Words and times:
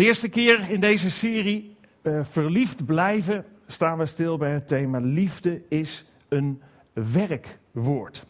De 0.00 0.06
eerste 0.06 0.28
keer 0.28 0.70
in 0.70 0.80
deze 0.80 1.10
serie 1.10 1.76
uh, 2.02 2.20
Verliefd 2.22 2.86
blijven 2.86 3.44
staan 3.66 3.98
we 3.98 4.06
stil 4.06 4.36
bij 4.38 4.50
het 4.50 4.68
thema 4.68 4.98
liefde 4.98 5.62
is 5.68 6.04
een 6.28 6.62
werkwoord. 6.92 8.26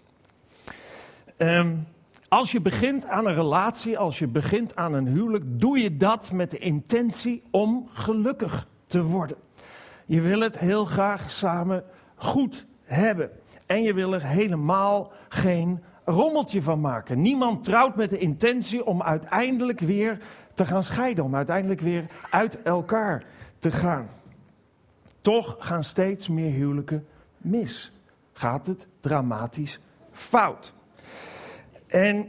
Um, 1.37 1.87
als 2.29 2.53
je 2.53 2.61
begint 2.61 3.07
aan 3.07 3.27
een 3.27 3.35
relatie, 3.35 3.99
als 3.99 4.19
je 4.19 4.27
begint 4.27 4.77
aan 4.77 4.93
een 4.93 5.07
huwelijk, 5.07 5.45
doe 5.47 5.79
je 5.79 5.97
dat 5.97 6.33
met 6.33 6.51
de 6.51 6.59
intentie 6.59 7.43
om 7.51 7.89
gelukkig 7.93 8.69
te 8.87 9.03
worden. 9.03 9.37
Je 10.07 10.21
wil 10.21 10.41
het 10.41 10.59
heel 10.59 10.85
graag 10.85 11.31
samen 11.31 11.85
goed 12.15 12.67
hebben. 12.85 13.31
En 13.67 13.83
je 13.83 13.95
wil 13.95 14.15
er 14.15 14.27
helemaal 14.27 15.13
geen 15.29 15.83
rommeltje 16.05 16.63
van 16.63 16.81
maken. 16.81 17.21
Niemand 17.21 17.65
trouwt 17.65 17.97
met 17.97 18.11
de 18.11 18.19
intentie 18.19 18.87
om 18.87 19.03
uiteindelijk 19.03 19.81
weer 19.81 20.19
te 20.61 20.67
gaan 20.67 20.85
scheiden, 20.85 21.25
om 21.25 21.35
uiteindelijk 21.35 21.81
weer 21.81 22.05
uit 22.31 22.63
elkaar 22.63 23.25
te 23.59 23.71
gaan. 23.71 24.09
Toch 25.21 25.57
gaan 25.59 25.85
steeds 25.85 26.29
meer 26.29 26.53
huwelijken 26.53 27.07
mis. 27.37 27.93
Gaat 28.33 28.67
het 28.67 28.89
dramatisch 29.01 29.81
fout. 30.11 30.73
En 31.87 32.29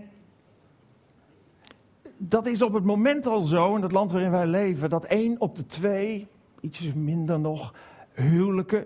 dat 2.18 2.46
is 2.46 2.62
op 2.62 2.74
het 2.74 2.84
moment 2.84 3.28
al 3.28 3.40
zo, 3.40 3.76
in 3.76 3.82
het 3.82 3.92
land 3.92 4.12
waarin 4.12 4.32
wij 4.32 4.48
leven, 4.48 4.90
dat 4.90 5.06
één 5.06 5.40
op 5.40 5.56
de 5.56 5.66
twee, 5.66 6.28
ietsjes 6.60 6.94
minder 6.94 7.40
nog, 7.40 7.74
huwelijken 8.14 8.86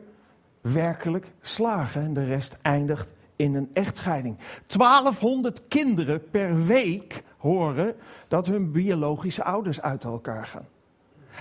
werkelijk 0.62 1.34
slagen. 1.42 2.02
En 2.02 2.14
de 2.14 2.26
rest 2.26 2.58
eindigt 2.62 3.14
in 3.36 3.56
een 3.56 3.70
echtscheiding. 3.74 4.38
1200 4.68 5.68
kinderen 5.68 6.30
per 6.30 6.66
week 6.66 7.24
horen 7.38 7.96
dat 8.28 8.46
hun 8.46 8.72
biologische 8.72 9.44
ouders 9.44 9.82
uit 9.82 10.04
elkaar 10.04 10.46
gaan. 10.46 10.68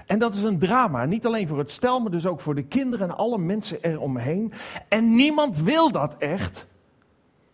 En 0.06 0.18
dat 0.18 0.34
is 0.34 0.42
een 0.42 0.58
drama, 0.58 1.04
niet 1.04 1.26
alleen 1.26 1.48
voor 1.48 1.58
het 1.58 1.70
stel, 1.70 2.00
maar 2.00 2.10
dus 2.10 2.26
ook 2.26 2.40
voor 2.40 2.54
de 2.54 2.64
kinderen 2.64 3.08
en 3.08 3.16
alle 3.16 3.38
mensen 3.38 3.78
eromheen. 3.82 4.52
En 4.88 5.14
niemand 5.14 5.58
wil 5.58 5.90
dat 5.90 6.16
echt. 6.18 6.66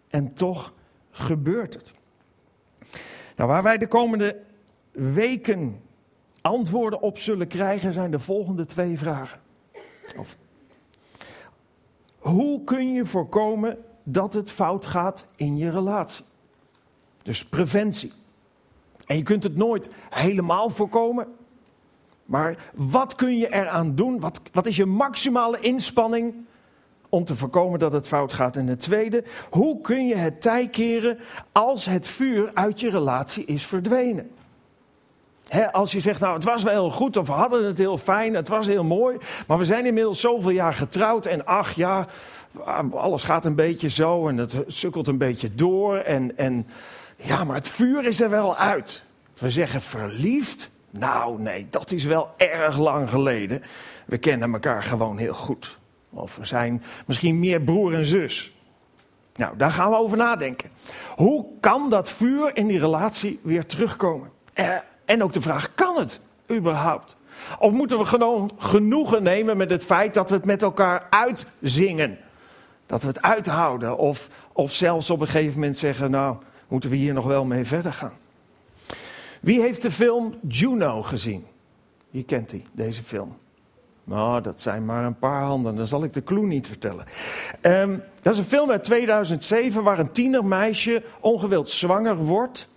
En 0.09 0.35
toch 0.35 0.73
gebeurt 1.11 1.75
het. 1.75 1.95
Nou, 3.37 3.49
waar 3.49 3.63
wij 3.63 3.79
de 3.79 3.89
komende 3.89 4.41
weken 4.93 5.81
antwoorden 6.41 7.01
op 7.01 7.19
zullen 7.19 7.49
krijgen, 7.49 7.93
zijn 7.93 8.11
de 8.11 8.19
volgende 8.19 8.65
twee 8.65 8.99
vragen. 8.99 9.41
Of, 10.19 10.37
hoe 12.19 12.65
kun 12.65 12.93
je 12.93 13.07
voorkomen 13.07 13.79
dat 14.13 14.35
het 14.35 14.51
fout 14.51 14.87
gaat 14.87 15.27
in 15.37 15.57
je 15.57 15.71
relatie? 15.71 16.25
Dus 17.23 17.45
preventie. 17.45 18.13
En 19.07 19.17
je 19.17 19.23
kunt 19.23 19.43
het 19.43 19.57
nooit 19.57 19.91
helemaal 20.11 20.69
voorkomen. 20.69 21.27
Maar 22.25 22.71
wat 22.75 23.15
kun 23.15 23.39
je 23.39 23.53
eraan 23.53 23.95
doen? 23.95 24.21
Wat, 24.21 24.41
wat 24.53 24.67
is 24.67 24.77
je 24.77 24.87
maximale 24.87 25.61
inspanning 25.61 26.35
om 27.09 27.25
te 27.25 27.37
voorkomen 27.37 27.79
dat 27.79 27.93
het 27.93 28.07
fout 28.07 28.33
gaat? 28.33 28.57
En 28.57 28.67
het 28.67 28.81
tweede, 28.81 29.25
hoe 29.51 29.81
kun 29.81 30.07
je 30.07 30.17
het 30.17 30.41
tij 30.41 30.69
keren 30.69 31.19
als 31.53 31.85
het 31.85 32.07
vuur 32.07 32.51
uit 32.55 32.81
je 32.81 32.91
relatie 32.91 33.45
is 33.45 33.67
verdwenen? 33.67 34.31
als 35.73 35.93
je 35.93 36.01
zegt, 36.01 36.21
nou 36.21 36.35
het 36.35 36.45
was 36.45 36.63
wel 36.63 36.73
heel 36.73 36.91
goed 36.91 37.17
of 37.17 37.27
we 37.27 37.33
hadden 37.33 37.65
het 37.65 37.79
heel 37.79 37.99
fijn, 37.99 38.35
het 38.35 38.49
was 38.49 38.67
heel 38.67 38.85
mooi, 38.85 39.19
maar 39.47 39.59
we 39.59 39.65
zijn 39.65 39.87
inmiddels 39.87 40.21
zoveel 40.21 40.51
jaar 40.51 40.73
getrouwd 40.73 41.27
en 41.27 41.47
ach 41.47 41.73
ja, 41.73 42.07
alles 42.93 43.23
gaat 43.23 43.45
een 43.45 43.55
beetje 43.55 43.89
zo 43.89 44.29
en 44.29 44.37
het 44.37 44.55
sukkelt 44.67 45.07
een 45.07 45.19
beetje 45.19 45.55
door 45.55 45.97
en, 45.97 46.39
en 46.39 46.67
ja, 47.17 47.45
maar 47.45 47.57
het 47.57 47.69
vuur 47.69 48.07
is 48.07 48.21
er 48.21 48.31
wel 48.31 48.57
uit. 48.57 49.05
We 49.39 49.51
zeggen 49.51 49.81
verliefd, 49.81 50.71
nou 50.91 51.43
nee, 51.43 51.67
dat 51.71 51.91
is 51.91 52.05
wel 52.05 52.31
erg 52.37 52.79
lang 52.79 53.11
geleden. 53.11 53.63
We 54.07 54.19
kennen 54.19 54.53
elkaar 54.53 54.83
gewoon 54.83 55.19
heel 55.19 55.35
goed. 55.35 55.79
Of 56.11 56.37
we 56.37 56.45
zijn 56.45 56.83
misschien 57.07 57.39
meer 57.39 57.61
broer 57.61 57.95
en 57.95 58.07
zus. 58.07 58.53
Nou, 59.35 59.57
daar 59.57 59.71
gaan 59.71 59.91
we 59.91 59.97
over 59.97 60.17
nadenken. 60.17 60.71
Hoe 61.17 61.47
kan 61.61 61.91
dat 61.91 62.11
vuur 62.11 62.57
in 62.57 62.67
die 62.67 62.79
relatie 62.79 63.41
weer 63.43 63.67
terugkomen? 63.67 64.31
Eh, 64.53 64.69
en 65.05 65.23
ook 65.23 65.33
de 65.33 65.41
vraag, 65.41 65.75
kan 65.75 65.97
het 65.99 66.21
überhaupt? 66.51 67.17
Of 67.59 67.73
moeten 67.73 67.99
we 67.99 68.49
genoegen 68.59 69.23
nemen 69.23 69.57
met 69.57 69.71
het 69.71 69.85
feit 69.85 70.15
dat 70.15 70.31
we 70.31 70.37
het 70.37 70.45
met 70.45 70.63
elkaar 70.63 71.07
uitzingen? 71.11 72.19
Dat 72.91 73.03
we 73.03 73.09
het 73.09 73.23
uithouden 73.23 73.99
of, 73.99 74.29
of 74.53 74.73
zelfs 74.73 75.11
op 75.11 75.21
een 75.21 75.27
gegeven 75.27 75.55
moment 75.55 75.79
zeggen, 75.79 76.11
nou, 76.11 76.37
moeten 76.69 76.91
we 76.91 76.97
hier 76.97 77.13
nog 77.13 77.25
wel 77.25 77.45
mee 77.45 77.65
verder 77.65 77.93
gaan? 77.93 78.13
Wie 79.41 79.61
heeft 79.61 79.83
de 79.83 79.91
film 79.91 80.35
Juno 80.49 81.03
gezien? 81.03 81.45
Wie 82.11 82.25
kent 82.25 82.51
die, 82.51 82.63
deze 82.73 83.03
film? 83.03 83.37
Nou, 84.05 84.41
dat 84.41 84.61
zijn 84.61 84.85
maar 84.85 85.05
een 85.05 85.19
paar 85.19 85.43
handen, 85.43 85.77
dan 85.77 85.87
zal 85.87 86.05
ik 86.05 86.13
de 86.13 86.25
clue 86.25 86.47
niet 86.47 86.67
vertellen. 86.67 87.05
Ehm, 87.61 87.99
dat 88.23 88.33
is 88.33 88.39
een 88.39 88.45
film 88.45 88.71
uit 88.71 88.85
2007 88.85 89.83
waar 89.83 89.99
een 89.99 90.13
tienermeisje 90.13 91.03
ongewild 91.21 91.69
zwanger 91.69 92.17
wordt. 92.17 92.69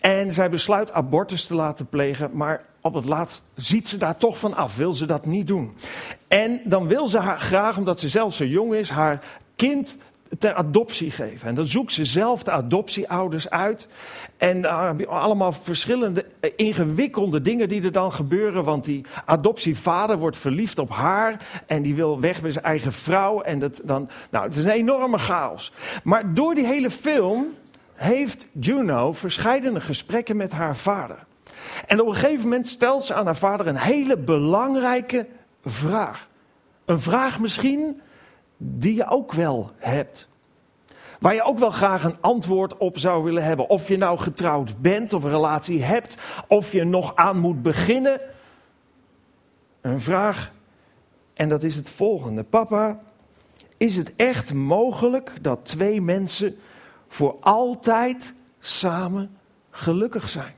En 0.00 0.30
zij 0.30 0.50
besluit 0.50 0.92
abortus 0.92 1.46
te 1.46 1.54
laten 1.54 1.86
plegen, 1.86 2.30
maar 2.32 2.64
op 2.80 2.94
het 2.94 3.04
laatst 3.04 3.44
ziet 3.54 3.88
ze 3.88 3.96
daar 3.96 4.16
toch 4.16 4.38
van 4.38 4.54
af, 4.54 4.76
wil 4.76 4.92
ze 4.92 5.06
dat 5.06 5.26
niet 5.26 5.46
doen. 5.46 5.76
En 6.28 6.60
dan 6.64 6.88
wil 6.88 7.06
ze 7.06 7.18
haar 7.18 7.40
graag, 7.40 7.78
omdat 7.78 8.00
ze 8.00 8.08
zelf 8.08 8.34
zo 8.34 8.44
jong 8.44 8.74
is, 8.74 8.90
haar 8.90 9.20
kind 9.56 9.96
ter 10.38 10.54
adoptie 10.54 11.10
geven. 11.10 11.48
En 11.48 11.54
dan 11.54 11.66
zoekt 11.66 11.92
ze 11.92 12.04
zelf 12.04 12.42
de 12.42 12.50
adoptieouders 12.50 13.50
uit. 13.50 13.88
En 14.36 14.58
uh, 14.58 14.90
allemaal 15.08 15.52
verschillende 15.52 16.24
uh, 16.40 16.50
ingewikkelde 16.56 17.40
dingen 17.40 17.68
die 17.68 17.82
er 17.82 17.92
dan 17.92 18.12
gebeuren. 18.12 18.64
Want 18.64 18.84
die 18.84 19.04
adoptievader 19.24 20.18
wordt 20.18 20.36
verliefd 20.36 20.78
op 20.78 20.90
haar. 20.90 21.62
En 21.66 21.82
die 21.82 21.94
wil 21.94 22.20
weg 22.20 22.42
met 22.42 22.52
zijn 22.52 22.64
eigen 22.64 22.92
vrouw. 22.92 23.40
En 23.40 23.58
dat 23.58 23.80
dan, 23.84 24.08
nou, 24.30 24.44
het 24.44 24.56
is 24.56 24.64
een 24.64 24.70
enorme 24.70 25.18
chaos. 25.18 25.72
Maar 26.04 26.34
door 26.34 26.54
die 26.54 26.66
hele 26.66 26.90
film 26.90 27.46
heeft 27.94 28.46
Juno 28.52 29.12
verschillende 29.12 29.80
gesprekken 29.80 30.36
met 30.36 30.52
haar 30.52 30.76
vader. 30.76 31.16
En 31.86 32.00
op 32.00 32.06
een 32.06 32.14
gegeven 32.14 32.42
moment 32.42 32.66
stelt 32.66 33.04
ze 33.04 33.14
aan 33.14 33.24
haar 33.24 33.36
vader 33.36 33.66
een 33.66 33.76
hele 33.76 34.16
belangrijke 34.16 35.26
vraag. 35.64 36.26
Een 36.84 37.00
vraag 37.00 37.40
misschien 37.40 38.00
die 38.56 38.94
je 38.94 39.08
ook 39.08 39.32
wel 39.32 39.70
hebt. 39.76 40.28
Waar 41.20 41.34
je 41.34 41.42
ook 41.42 41.58
wel 41.58 41.70
graag 41.70 42.04
een 42.04 42.20
antwoord 42.20 42.76
op 42.76 42.98
zou 42.98 43.24
willen 43.24 43.44
hebben. 43.44 43.68
Of 43.68 43.88
je 43.88 43.96
nou 43.96 44.18
getrouwd 44.18 44.80
bent 44.80 45.12
of 45.12 45.24
een 45.24 45.30
relatie 45.30 45.82
hebt, 45.82 46.16
of 46.48 46.72
je 46.72 46.84
nog 46.84 47.16
aan 47.16 47.38
moet 47.38 47.62
beginnen. 47.62 48.20
Een 49.80 50.00
vraag, 50.00 50.52
en 51.34 51.48
dat 51.48 51.62
is 51.62 51.74
het 51.74 51.90
volgende. 51.90 52.42
Papa, 52.42 53.00
is 53.76 53.96
het 53.96 54.12
echt 54.16 54.54
mogelijk 54.54 55.32
dat 55.42 55.58
twee 55.62 56.00
mensen 56.00 56.56
voor 57.08 57.36
altijd 57.40 58.34
samen 58.58 59.36
gelukkig 59.70 60.28
zijn? 60.28 60.54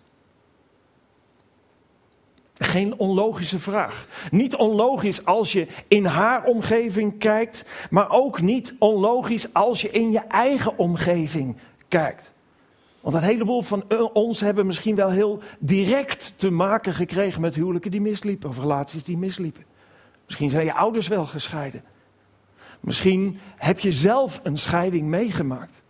Geen 2.58 2.98
onlogische 2.98 3.58
vraag. 3.58 4.06
Niet 4.30 4.56
onlogisch 4.56 5.24
als 5.24 5.52
je 5.52 5.66
in 5.88 6.04
haar 6.04 6.44
omgeving 6.44 7.18
kijkt, 7.18 7.64
maar 7.90 8.10
ook 8.10 8.40
niet 8.40 8.74
onlogisch 8.78 9.52
als 9.52 9.80
je 9.80 9.90
in 9.90 10.10
je 10.10 10.20
eigen 10.20 10.78
omgeving 10.78 11.56
kijkt. 11.88 12.32
Want 13.00 13.14
een 13.14 13.22
heleboel 13.22 13.62
van 13.62 13.84
ons 14.12 14.40
hebben 14.40 14.66
misschien 14.66 14.94
wel 14.94 15.10
heel 15.10 15.38
direct 15.58 16.34
te 16.36 16.50
maken 16.50 16.94
gekregen 16.94 17.40
met 17.40 17.54
huwelijken 17.54 17.90
die 17.90 18.00
misliepen 18.00 18.48
of 18.48 18.58
relaties 18.58 19.04
die 19.04 19.18
misliepen. 19.18 19.64
Misschien 20.26 20.50
zijn 20.50 20.64
je 20.64 20.74
ouders 20.74 21.08
wel 21.08 21.26
gescheiden. 21.26 21.82
Misschien 22.80 23.38
heb 23.56 23.78
je 23.78 23.92
zelf 23.92 24.40
een 24.42 24.58
scheiding 24.58 25.06
meegemaakt. 25.06 25.82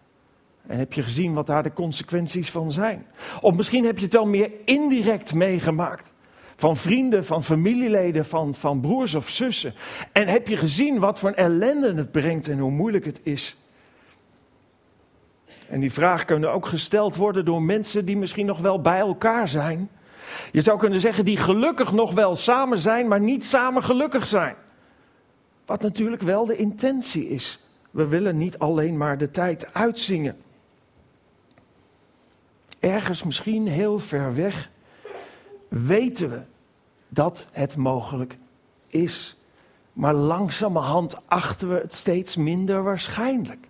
En 0.67 0.79
heb 0.79 0.93
je 0.93 1.03
gezien 1.03 1.35
wat 1.35 1.47
daar 1.47 1.63
de 1.63 1.73
consequenties 1.73 2.51
van 2.51 2.71
zijn. 2.71 3.07
Of 3.41 3.55
misschien 3.55 3.85
heb 3.85 3.99
je 3.99 4.05
het 4.05 4.13
wel 4.13 4.27
meer 4.27 4.51
indirect 4.65 5.35
meegemaakt 5.35 6.13
van 6.57 6.77
vrienden, 6.77 7.25
van 7.25 7.45
familieleden, 7.45 8.25
van, 8.25 8.55
van 8.55 8.81
broers 8.81 9.15
of 9.15 9.29
zussen. 9.29 9.75
En 10.13 10.27
heb 10.27 10.49
je 10.49 10.57
gezien 10.57 10.99
wat 10.99 11.19
voor 11.19 11.29
een 11.29 11.37
ellende 11.37 11.95
het 11.95 12.13
brengt 12.13 12.49
en 12.49 12.59
hoe 12.59 12.71
moeilijk 12.71 13.05
het 13.05 13.21
is? 13.23 13.57
En 15.69 15.81
die 15.81 15.93
vraag 15.93 16.25
kunnen 16.25 16.53
ook 16.53 16.67
gesteld 16.67 17.17
worden 17.17 17.45
door 17.45 17.63
mensen 17.63 18.05
die 18.05 18.17
misschien 18.17 18.47
nog 18.47 18.59
wel 18.59 18.81
bij 18.81 18.99
elkaar 18.99 19.49
zijn. 19.49 19.91
Je 20.53 20.61
zou 20.61 20.79
kunnen 20.79 21.01
zeggen 21.01 21.25
die 21.25 21.37
gelukkig 21.37 21.93
nog 21.93 22.13
wel 22.13 22.35
samen 22.35 22.79
zijn, 22.79 23.09
maar 23.09 23.21
niet 23.21 23.45
samen 23.45 23.85
gelukkig 23.85 24.27
zijn. 24.27 24.55
Wat 25.67 25.83
natuurlijk 25.83 26.23
wel 26.23 26.45
de 26.45 26.57
intentie 26.57 27.29
is. 27.29 27.61
We 27.91 28.07
willen 28.07 28.37
niet 28.37 28.59
alleen 28.59 28.97
maar 28.97 29.19
de 29.19 29.31
tijd 29.31 29.75
uitzingen. 29.75 30.37
Ergens 32.79 33.23
misschien 33.23 33.67
heel 33.67 33.99
ver 33.99 34.35
weg 34.35 34.71
weten 35.69 36.29
we 36.29 36.41
dat 37.09 37.49
het 37.53 37.77
mogelijk 37.77 38.39
is. 38.87 39.37
Maar 39.93 40.15
langzamerhand 40.15 41.29
achten 41.29 41.69
we 41.69 41.81
het 41.81 41.95
steeds 41.95 42.37
minder 42.37 42.83
waarschijnlijk. 42.83 43.69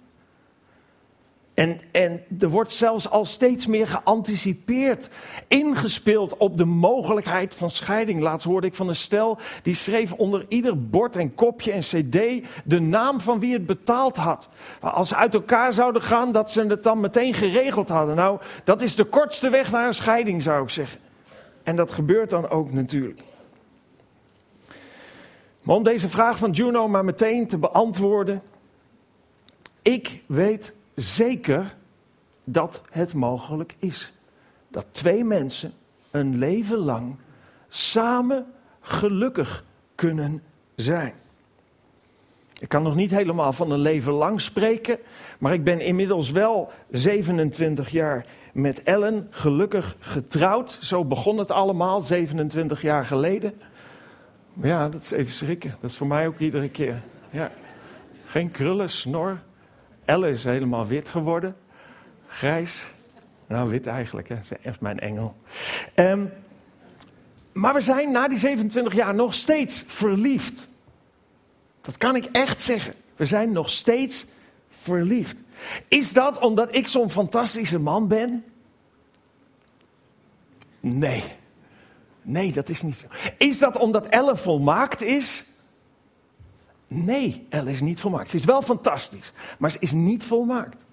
En, 1.56 1.80
en 1.92 2.22
er 2.38 2.48
wordt 2.48 2.72
zelfs 2.72 3.10
al 3.10 3.24
steeds 3.24 3.66
meer 3.66 3.88
geanticipeerd, 3.88 5.08
ingespeeld 5.48 6.36
op 6.36 6.58
de 6.58 6.64
mogelijkheid 6.64 7.54
van 7.54 7.70
scheiding. 7.70 8.20
Laatst 8.20 8.46
hoorde 8.46 8.66
ik 8.66 8.74
van 8.74 8.88
een 8.88 8.96
stel 8.96 9.38
die 9.62 9.74
schreef 9.74 10.12
onder 10.12 10.44
ieder 10.48 10.88
bord 10.88 11.16
en 11.16 11.34
kopje 11.34 11.72
en 11.72 11.80
cd 11.80 12.44
de 12.64 12.80
naam 12.80 13.20
van 13.20 13.40
wie 13.40 13.52
het 13.52 13.66
betaald 13.66 14.16
had. 14.16 14.48
Als 14.80 15.08
ze 15.08 15.16
uit 15.16 15.34
elkaar 15.34 15.72
zouden 15.72 16.02
gaan, 16.02 16.32
dat 16.32 16.50
ze 16.50 16.66
het 16.66 16.82
dan 16.82 17.00
meteen 17.00 17.34
geregeld 17.34 17.88
hadden. 17.88 18.16
Nou, 18.16 18.40
dat 18.64 18.82
is 18.82 18.96
de 18.96 19.04
kortste 19.04 19.48
weg 19.48 19.70
naar 19.70 19.86
een 19.86 19.94
scheiding, 19.94 20.42
zou 20.42 20.62
ik 20.62 20.70
zeggen. 20.70 21.05
En 21.66 21.76
dat 21.76 21.90
gebeurt 21.90 22.30
dan 22.30 22.48
ook 22.48 22.72
natuurlijk. 22.72 23.20
Maar 25.62 25.76
om 25.76 25.82
deze 25.82 26.08
vraag 26.08 26.38
van 26.38 26.50
Juno 26.50 26.88
maar 26.88 27.04
meteen 27.04 27.46
te 27.46 27.58
beantwoorden. 27.58 28.42
Ik 29.82 30.22
weet 30.26 30.74
zeker 30.94 31.76
dat 32.44 32.82
het 32.90 33.14
mogelijk 33.14 33.74
is. 33.78 34.12
Dat 34.68 34.86
twee 34.90 35.24
mensen 35.24 35.72
een 36.10 36.38
leven 36.38 36.78
lang 36.78 37.16
samen 37.68 38.46
gelukkig 38.80 39.64
kunnen 39.94 40.42
zijn. 40.76 41.14
Ik 42.58 42.68
kan 42.68 42.82
nog 42.82 42.94
niet 42.94 43.10
helemaal 43.10 43.52
van 43.52 43.70
een 43.70 43.80
leven 43.80 44.12
lang 44.12 44.40
spreken, 44.40 44.98
maar 45.38 45.52
ik 45.52 45.64
ben 45.64 45.80
inmiddels 45.80 46.30
wel 46.30 46.70
27 46.90 47.88
jaar 47.88 48.26
met 48.56 48.82
Ellen 48.82 49.26
gelukkig 49.30 49.96
getrouwd. 49.98 50.78
Zo 50.80 51.04
begon 51.04 51.38
het 51.38 51.50
allemaal 51.50 52.00
27 52.00 52.82
jaar 52.82 53.04
geleden. 53.04 53.52
ja, 54.62 54.88
dat 54.88 55.02
is 55.02 55.10
even 55.10 55.32
schrikken. 55.32 55.74
Dat 55.80 55.90
is 55.90 55.96
voor 55.96 56.06
mij 56.06 56.26
ook 56.26 56.38
iedere 56.38 56.68
keer. 56.68 57.02
Ja. 57.30 57.50
Geen 58.26 58.50
krullen, 58.50 58.90
snor, 58.90 59.38
Elle 60.04 60.30
is 60.30 60.44
helemaal 60.44 60.86
wit 60.86 61.08
geworden. 61.08 61.56
Grijs. 62.26 62.92
Nou, 63.46 63.70
wit 63.70 63.86
eigenlijk, 63.86 64.28
hè. 64.28 64.36
Ze 64.44 64.56
is 64.60 64.78
mijn 64.78 65.00
engel. 65.00 65.36
Um, 65.94 66.32
maar 67.52 67.74
we 67.74 67.80
zijn 67.80 68.10
na 68.10 68.28
die 68.28 68.38
27 68.38 68.94
jaar 68.94 69.14
nog 69.14 69.34
steeds 69.34 69.84
verliefd. 69.86 70.68
Dat 71.80 71.96
kan 71.96 72.16
ik 72.16 72.24
echt 72.24 72.60
zeggen. 72.60 72.94
We 73.16 73.24
zijn 73.24 73.52
nog 73.52 73.70
steeds 73.70 74.26
verliefd. 74.86 75.42
Is 75.88 76.12
dat 76.12 76.38
omdat 76.38 76.74
ik 76.74 76.86
zo'n 76.86 77.10
fantastische 77.10 77.78
man 77.78 78.08
ben? 78.08 78.44
Nee. 80.80 81.24
Nee, 82.22 82.52
dat 82.52 82.68
is 82.68 82.82
niet 82.82 82.96
zo. 82.96 83.06
Is 83.38 83.58
dat 83.58 83.78
omdat 83.78 84.06
Elle 84.06 84.36
volmaakt 84.36 85.02
is? 85.02 85.44
Nee, 86.88 87.46
Elle 87.48 87.70
is 87.70 87.80
niet 87.80 88.00
volmaakt. 88.00 88.30
Ze 88.30 88.36
is 88.36 88.44
wel 88.44 88.62
fantastisch, 88.62 89.32
maar 89.58 89.70
ze 89.70 89.78
is 89.80 89.92
niet 89.92 90.24
volmaakt. 90.24 90.84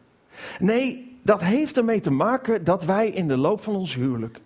Nee, 0.60 1.18
dat 1.24 1.42
heeft 1.42 1.78
ermee 1.78 2.00
te 2.00 2.12
maken 2.12 2.64
dat 2.64 2.84
wij 2.84 3.10
in 3.10 3.28
de 3.28 3.38
loop 3.38 3.64
van 3.64 3.76
ons 3.76 3.96
huwelijk 3.96 4.40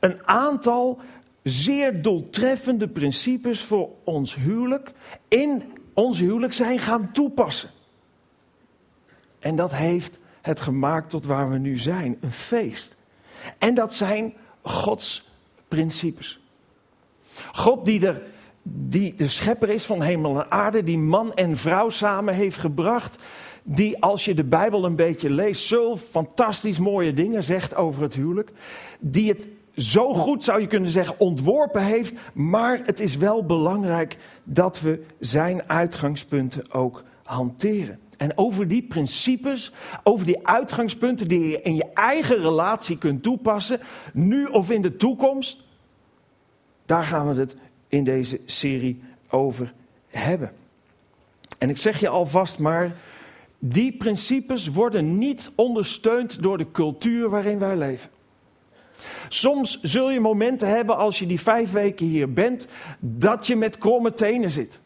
een 0.00 0.26
aantal 0.26 1.00
zeer 1.42 2.02
doeltreffende 2.02 2.88
principes 2.88 3.62
voor 3.62 3.90
ons 4.04 4.34
huwelijk 4.34 4.92
in 5.28 5.62
ons 5.94 6.18
huwelijk 6.18 6.52
zijn 6.52 6.78
gaan 6.78 7.12
toepassen. 7.12 7.70
En 9.42 9.56
dat 9.56 9.74
heeft 9.74 10.18
het 10.40 10.60
gemaakt 10.60 11.10
tot 11.10 11.26
waar 11.26 11.50
we 11.50 11.58
nu 11.58 11.78
zijn, 11.78 12.16
een 12.20 12.30
feest. 12.30 12.96
En 13.58 13.74
dat 13.74 13.94
zijn 13.94 14.34
Gods 14.62 15.28
principes. 15.68 16.40
God 17.52 17.84
die 17.84 18.06
er 18.06 18.22
die 18.62 19.14
de 19.14 19.28
schepper 19.28 19.68
is 19.68 19.84
van 19.84 20.02
hemel 20.02 20.40
en 20.40 20.50
aarde, 20.50 20.82
die 20.82 20.98
man 20.98 21.34
en 21.34 21.56
vrouw 21.56 21.88
samen 21.88 22.34
heeft 22.34 22.58
gebracht, 22.58 23.22
die 23.62 24.02
als 24.02 24.24
je 24.24 24.34
de 24.34 24.44
Bijbel 24.44 24.84
een 24.84 24.96
beetje 24.96 25.30
leest, 25.30 25.62
zo 25.62 25.96
fantastisch 25.96 26.78
mooie 26.78 27.12
dingen 27.12 27.42
zegt 27.42 27.74
over 27.74 28.02
het 28.02 28.14
huwelijk, 28.14 28.52
die 29.00 29.28
het 29.28 29.48
zo 29.76 30.14
goed 30.14 30.44
zou 30.44 30.60
je 30.60 30.66
kunnen 30.66 30.90
zeggen 30.90 31.20
ontworpen 31.20 31.82
heeft, 31.82 32.18
maar 32.32 32.80
het 32.84 33.00
is 33.00 33.16
wel 33.16 33.46
belangrijk 33.46 34.16
dat 34.44 34.80
we 34.80 35.04
zijn 35.18 35.68
uitgangspunten 35.68 36.72
ook 36.72 37.02
hanteren. 37.22 37.98
En 38.22 38.38
over 38.38 38.68
die 38.68 38.82
principes, 38.82 39.72
over 40.02 40.26
die 40.26 40.46
uitgangspunten 40.46 41.28
die 41.28 41.48
je 41.48 41.62
in 41.62 41.74
je 41.74 41.92
eigen 41.94 42.36
relatie 42.36 42.98
kunt 42.98 43.22
toepassen, 43.22 43.80
nu 44.12 44.44
of 44.44 44.70
in 44.70 44.82
de 44.82 44.96
toekomst, 44.96 45.62
daar 46.86 47.04
gaan 47.04 47.34
we 47.34 47.40
het 47.40 47.54
in 47.88 48.04
deze 48.04 48.40
serie 48.46 49.00
over 49.30 49.72
hebben. 50.06 50.52
En 51.58 51.70
ik 51.70 51.76
zeg 51.76 52.00
je 52.00 52.08
alvast 52.08 52.58
maar, 52.58 52.96
die 53.58 53.96
principes 53.96 54.68
worden 54.68 55.18
niet 55.18 55.52
ondersteund 55.54 56.42
door 56.42 56.58
de 56.58 56.70
cultuur 56.72 57.28
waarin 57.28 57.58
wij 57.58 57.76
leven. 57.76 58.10
Soms 59.28 59.80
zul 59.80 60.10
je 60.10 60.20
momenten 60.20 60.68
hebben 60.68 60.96
als 60.96 61.18
je 61.18 61.26
die 61.26 61.40
vijf 61.40 61.72
weken 61.72 62.06
hier 62.06 62.32
bent, 62.32 62.68
dat 63.00 63.46
je 63.46 63.56
met 63.56 63.78
kromme 63.78 64.14
tenen 64.14 64.50
zit. 64.50 64.80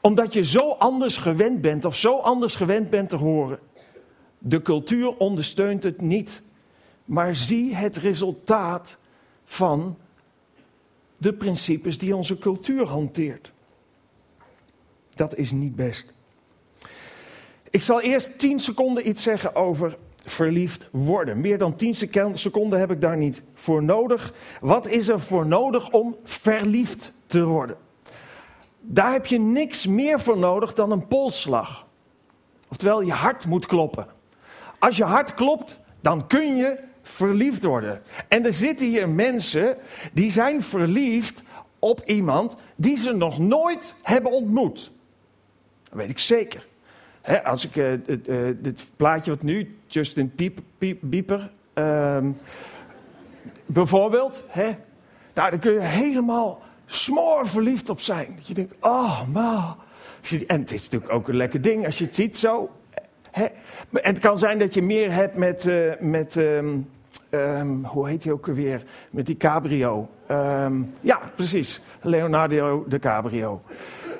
Omdat 0.00 0.32
je 0.32 0.44
zo 0.44 0.70
anders 0.70 1.16
gewend 1.16 1.60
bent 1.60 1.84
of 1.84 1.96
zo 1.96 2.18
anders 2.18 2.56
gewend 2.56 2.90
bent 2.90 3.08
te 3.08 3.16
horen. 3.16 3.58
De 4.38 4.62
cultuur 4.62 5.16
ondersteunt 5.16 5.84
het 5.84 6.00
niet. 6.00 6.42
Maar 7.04 7.34
zie 7.34 7.74
het 7.74 7.96
resultaat 7.96 8.98
van 9.44 9.96
de 11.16 11.32
principes 11.32 11.98
die 11.98 12.16
onze 12.16 12.38
cultuur 12.38 12.86
hanteert. 12.86 13.52
Dat 15.14 15.36
is 15.36 15.50
niet 15.50 15.76
best. 15.76 16.12
Ik 17.70 17.82
zal 17.82 18.00
eerst 18.00 18.38
10 18.38 18.58
seconden 18.58 19.08
iets 19.08 19.22
zeggen 19.22 19.54
over 19.54 19.96
verliefd 20.16 20.88
worden. 20.92 21.40
Meer 21.40 21.58
dan 21.58 21.76
10 21.76 21.94
seconden 22.34 22.78
heb 22.78 22.90
ik 22.90 23.00
daar 23.00 23.16
niet 23.16 23.42
voor 23.54 23.82
nodig. 23.82 24.34
Wat 24.60 24.86
is 24.86 25.08
er 25.08 25.20
voor 25.20 25.46
nodig 25.46 25.90
om 25.90 26.16
verliefd 26.22 27.12
te 27.26 27.44
worden? 27.44 27.76
Daar 28.86 29.12
heb 29.12 29.26
je 29.26 29.38
niks 29.38 29.86
meer 29.86 30.20
voor 30.20 30.38
nodig 30.38 30.74
dan 30.74 30.90
een 30.90 31.06
polsslag. 31.06 31.86
Oftewel, 32.68 33.00
je 33.00 33.12
hart 33.12 33.46
moet 33.46 33.66
kloppen. 33.66 34.06
Als 34.78 34.96
je 34.96 35.04
hart 35.04 35.34
klopt, 35.34 35.80
dan 36.00 36.26
kun 36.26 36.56
je 36.56 36.78
verliefd 37.02 37.64
worden. 37.64 38.00
En 38.28 38.44
er 38.44 38.52
zitten 38.52 38.86
hier 38.86 39.08
mensen 39.08 39.76
die 40.12 40.30
zijn 40.30 40.62
verliefd 40.62 41.42
op 41.78 42.02
iemand 42.04 42.56
die 42.76 42.96
ze 42.96 43.12
nog 43.12 43.38
nooit 43.38 43.94
hebben 44.02 44.32
ontmoet. 44.32 44.90
Dat 45.82 45.98
weet 45.98 46.10
ik 46.10 46.18
zeker. 46.18 46.66
als 47.44 47.64
ik 47.64 47.76
uh, 47.76 48.50
dit 48.56 48.86
plaatje 48.96 49.30
wat 49.30 49.42
nu, 49.42 49.78
Justin 49.86 50.32
Bieber, 51.00 51.50
ehm, 51.72 52.30
bijvoorbeeld, 53.66 54.44
hè, 54.48 54.76
nou, 55.34 55.50
dan 55.50 55.58
kun 55.58 55.72
je 55.72 55.80
helemaal 55.80 56.60
smoor 56.86 57.48
verliefd 57.48 57.88
op 57.88 58.00
zijn. 58.00 58.32
Dat 58.36 58.46
je 58.46 58.54
denkt, 58.54 58.74
oh 58.80 59.20
man. 59.32 59.76
En 60.46 60.60
het 60.60 60.72
is 60.72 60.82
natuurlijk 60.82 61.12
ook 61.12 61.28
een 61.28 61.36
lekker 61.36 61.60
ding 61.60 61.86
als 61.86 61.98
je 61.98 62.04
het 62.04 62.14
ziet 62.14 62.36
zo. 62.36 62.70
Hè. 63.30 63.44
En 63.92 64.14
het 64.14 64.18
kan 64.18 64.38
zijn 64.38 64.58
dat 64.58 64.74
je 64.74 64.82
meer 64.82 65.12
hebt 65.12 65.36
met, 65.36 65.64
uh, 65.66 65.92
met 66.00 66.36
ehm, 66.36 66.76
Ehm, 67.34 67.84
hoe 67.84 68.08
heet 68.08 68.24
hij 68.24 68.32
ook 68.32 68.48
alweer? 68.48 68.82
Met 69.10 69.26
die 69.26 69.36
cabrio. 69.36 70.08
Ehm, 70.26 70.82
ja, 71.00 71.20
precies. 71.34 71.80
Leonardo 72.00 72.84
de 72.88 72.98
Cabrio. 72.98 73.60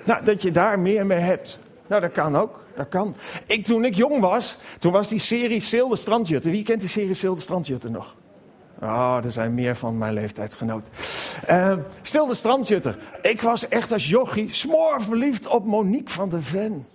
Nou, 0.05 0.25
dat 0.25 0.43
je 0.43 0.51
daar 0.51 0.79
meer 0.79 1.07
mee 1.07 1.19
hebt. 1.19 1.59
Nou, 1.87 2.01
dat 2.01 2.13
kan 2.13 2.37
ook. 2.37 2.63
Dat 2.77 2.89
kan. 2.89 3.15
Ik, 3.47 3.65
toen 3.65 3.85
ik 3.85 3.95
jong 3.95 4.21
was, 4.21 4.59
toen 4.79 4.93
was 4.93 5.09
die 5.09 5.19
serie 5.19 5.61
Seel 5.61 5.97
Strandjutten. 5.97 6.51
Wie 6.51 6.65
kent 6.65 6.81
die 6.81 6.89
serie 6.89 7.15
Seel 7.15 7.37
Strandjutten 7.37 7.93
nog? 7.93 8.15
Oh, 8.81 9.19
er 9.25 9.33
zijn 9.33 9.55
meer 9.55 9.77
van 9.77 9.99
mijn 9.99 10.13
leeftijdsgenoot. 10.13 10.87
Uh, 11.51 11.77
Stil 12.03 12.27
de 12.27 12.35
Strandjutter. 12.35 12.99
Ik 13.23 13.43
was 13.43 13.69
echt 13.69 13.93
als 13.93 14.09
jochie 14.09 14.53
smoor 14.53 15.03
verliefd 15.03 15.47
op 15.47 15.65
Monique 15.65 16.13
van 16.13 16.29
der 16.29 16.43
Ven. 16.43 16.87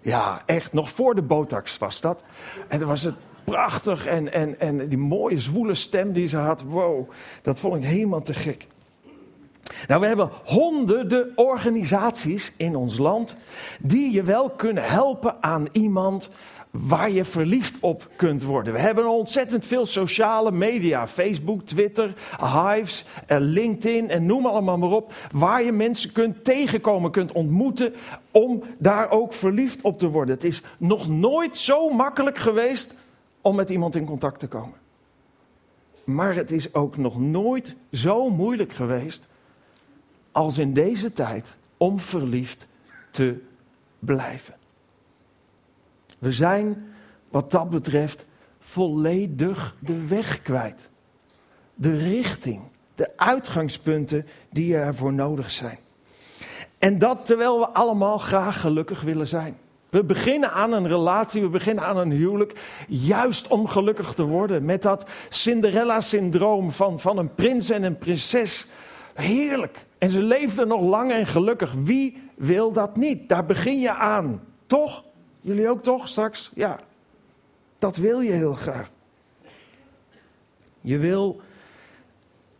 Ja, 0.00 0.42
echt. 0.46 0.72
Nog 0.72 0.90
voor 0.90 1.14
de 1.14 1.22
botox 1.22 1.78
was 1.78 2.00
dat. 2.00 2.24
En 2.68 2.78
dan 2.78 2.88
was 2.88 3.02
het 3.02 3.14
prachtig 3.44 4.06
en, 4.06 4.32
en, 4.32 4.60
en 4.60 4.88
die 4.88 4.98
mooie 4.98 5.38
zwoele 5.38 5.74
stem 5.74 6.12
die 6.12 6.28
ze 6.28 6.36
had. 6.36 6.62
Wow, 6.62 7.10
dat 7.42 7.58
vond 7.58 7.76
ik 7.76 7.84
helemaal 7.84 8.22
te 8.22 8.34
gek. 8.34 8.66
Nou, 9.86 10.00
we 10.00 10.06
hebben 10.06 10.30
honderden 10.44 11.32
organisaties 11.34 12.52
in 12.56 12.76
ons 12.76 12.98
land 12.98 13.36
die 13.80 14.12
je 14.12 14.22
wel 14.22 14.50
kunnen 14.50 14.84
helpen 14.84 15.36
aan 15.40 15.68
iemand 15.72 16.30
waar 16.80 17.10
je 17.10 17.24
verliefd 17.24 17.76
op 17.80 18.10
kunt 18.16 18.42
worden. 18.42 18.72
We 18.72 18.78
hebben 18.78 19.08
ontzettend 19.08 19.64
veel 19.64 19.86
sociale 19.86 20.50
media, 20.50 21.06
Facebook, 21.06 21.62
Twitter, 21.62 22.12
Hives, 22.40 23.04
LinkedIn 23.28 24.08
en 24.08 24.26
noem 24.26 24.46
allemaal 24.46 24.78
maar 24.78 24.90
op, 24.90 25.12
waar 25.32 25.62
je 25.62 25.72
mensen 25.72 26.12
kunt 26.12 26.44
tegenkomen, 26.44 27.10
kunt 27.10 27.32
ontmoeten 27.32 27.94
om 28.30 28.62
daar 28.78 29.10
ook 29.10 29.32
verliefd 29.32 29.82
op 29.82 29.98
te 29.98 30.08
worden. 30.08 30.34
Het 30.34 30.44
is 30.44 30.62
nog 30.78 31.08
nooit 31.08 31.56
zo 31.56 31.90
makkelijk 31.90 32.38
geweest 32.38 32.96
om 33.40 33.56
met 33.56 33.70
iemand 33.70 33.94
in 33.94 34.04
contact 34.04 34.38
te 34.38 34.48
komen. 34.48 34.76
Maar 36.04 36.34
het 36.34 36.50
is 36.50 36.74
ook 36.74 36.96
nog 36.96 37.20
nooit 37.20 37.76
zo 37.92 38.30
moeilijk 38.30 38.72
geweest 38.72 39.26
als 40.32 40.58
in 40.58 40.72
deze 40.72 41.12
tijd 41.12 41.56
om 41.76 41.98
verliefd 41.98 42.68
te 43.10 43.40
blijven. 43.98 44.54
We 46.18 46.32
zijn 46.32 46.86
wat 47.28 47.50
dat 47.50 47.70
betreft 47.70 48.26
volledig 48.58 49.76
de 49.78 50.06
weg 50.06 50.42
kwijt. 50.42 50.90
De 51.74 51.96
richting, 51.96 52.62
de 52.94 53.16
uitgangspunten 53.16 54.26
die 54.50 54.76
ervoor 54.76 55.12
nodig 55.12 55.50
zijn. 55.50 55.78
En 56.78 56.98
dat 56.98 57.26
terwijl 57.26 57.58
we 57.58 57.68
allemaal 57.68 58.18
graag 58.18 58.60
gelukkig 58.60 59.00
willen 59.00 59.26
zijn. 59.26 59.56
We 59.88 60.04
beginnen 60.04 60.52
aan 60.52 60.72
een 60.72 60.88
relatie, 60.88 61.42
we 61.42 61.48
beginnen 61.48 61.84
aan 61.84 61.96
een 61.96 62.10
huwelijk, 62.10 62.60
juist 62.88 63.48
om 63.48 63.66
gelukkig 63.66 64.14
te 64.14 64.24
worden. 64.24 64.64
Met 64.64 64.82
dat 64.82 65.10
Cinderella-syndroom 65.28 66.70
van, 66.70 67.00
van 67.00 67.18
een 67.18 67.34
prins 67.34 67.70
en 67.70 67.82
een 67.82 67.98
prinses. 67.98 68.66
Heerlijk. 69.14 69.86
En 69.98 70.10
ze 70.10 70.22
leefden 70.22 70.68
nog 70.68 70.82
lang 70.82 71.12
en 71.12 71.26
gelukkig. 71.26 71.72
Wie 71.72 72.22
wil 72.36 72.72
dat 72.72 72.96
niet? 72.96 73.28
Daar 73.28 73.46
begin 73.46 73.80
je 73.80 73.92
aan. 73.92 74.42
Toch? 74.66 75.04
Jullie 75.40 75.68
ook 75.68 75.82
toch 75.82 76.08
straks? 76.08 76.50
Ja. 76.54 76.80
Dat 77.78 77.96
wil 77.96 78.20
je 78.20 78.32
heel 78.32 78.52
graag. 78.52 78.90
Je 80.80 80.98
wil 80.98 81.40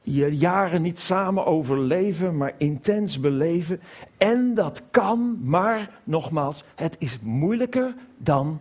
je 0.02 0.37
jaren 0.37 0.82
niet 0.82 0.99
samen 0.99 1.47
overleven, 1.47 2.37
maar 2.37 2.54
intens 2.58 3.20
beleven. 3.20 3.80
En 4.16 4.54
dat 4.54 4.82
kan, 4.90 5.38
maar 5.42 6.00
nogmaals, 6.04 6.64
het 6.75 6.97
is 6.99 7.18
moeilijker 7.23 7.94
dan 8.16 8.61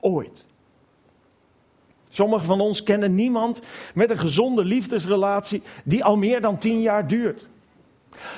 ooit. 0.00 0.44
Sommigen 2.10 2.46
van 2.46 2.60
ons 2.60 2.82
kennen 2.82 3.14
niemand 3.14 3.62
met 3.94 4.10
een 4.10 4.18
gezonde 4.18 4.64
liefdesrelatie 4.64 5.62
die 5.84 6.04
al 6.04 6.16
meer 6.16 6.40
dan 6.40 6.58
tien 6.58 6.80
jaar 6.80 7.06
duurt. 7.06 7.48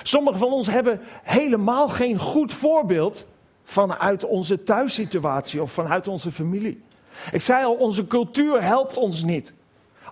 Sommigen 0.02 0.38
van 0.38 0.52
ons 0.52 0.66
hebben 0.66 1.00
helemaal 1.22 1.88
geen 1.88 2.18
goed 2.18 2.52
voorbeeld 2.52 3.26
vanuit 3.68 4.24
onze 4.24 4.62
thuissituatie 4.62 5.62
of 5.62 5.72
vanuit 5.72 6.08
onze 6.08 6.30
familie. 6.30 6.82
Ik 7.32 7.42
zei 7.42 7.64
al, 7.64 7.74
onze 7.74 8.06
cultuur 8.06 8.62
helpt 8.62 8.96
ons 8.96 9.22
niet. 9.22 9.52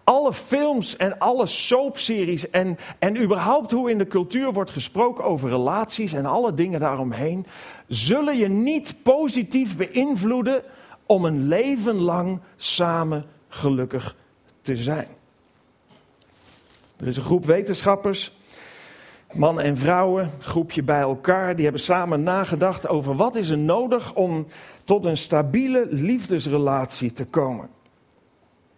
Alle 0.05 0.33
films 0.33 0.97
en 0.97 1.19
alle 1.19 1.47
soapseries 1.47 2.51
en, 2.51 2.79
en 2.99 3.23
überhaupt 3.23 3.73
hoe 3.73 3.91
in 3.91 3.99
de 3.99 4.07
cultuur 4.07 4.53
wordt 4.53 4.71
gesproken 4.71 5.25
over 5.25 5.49
relaties 5.49 6.13
en 6.13 6.27
alle 6.27 6.55
dingen 6.55 6.81
daaromheen, 6.81 7.47
zullen 7.89 8.37
je 8.37 8.49
niet 8.49 8.95
positief 9.03 9.77
beïnvloeden 9.77 10.63
om 11.07 11.25
een 11.25 11.49
leven 11.49 11.97
lang 11.97 12.41
samen 12.57 13.25
gelukkig 13.49 14.17
te 14.63 14.77
zijn. 14.77 15.09
Er 16.97 17.07
is 17.07 17.17
een 17.17 17.23
groep 17.23 17.45
wetenschappers, 17.45 18.33
mannen 19.37 19.65
en 19.65 19.77
vrouwen, 19.77 20.31
groepje 20.39 20.83
bij 20.83 21.01
elkaar, 21.01 21.55
die 21.55 21.65
hebben 21.65 21.83
samen 21.83 22.23
nagedacht 22.23 22.89
over 22.89 23.17
wat 23.17 23.37
is 23.37 23.49
er 23.49 23.59
nodig 23.59 24.15
om 24.15 24.47
tot 24.85 25.05
een 25.05 25.17
stabiele 25.17 25.87
liefdesrelatie 25.91 27.13
te 27.13 27.25
komen. 27.25 27.69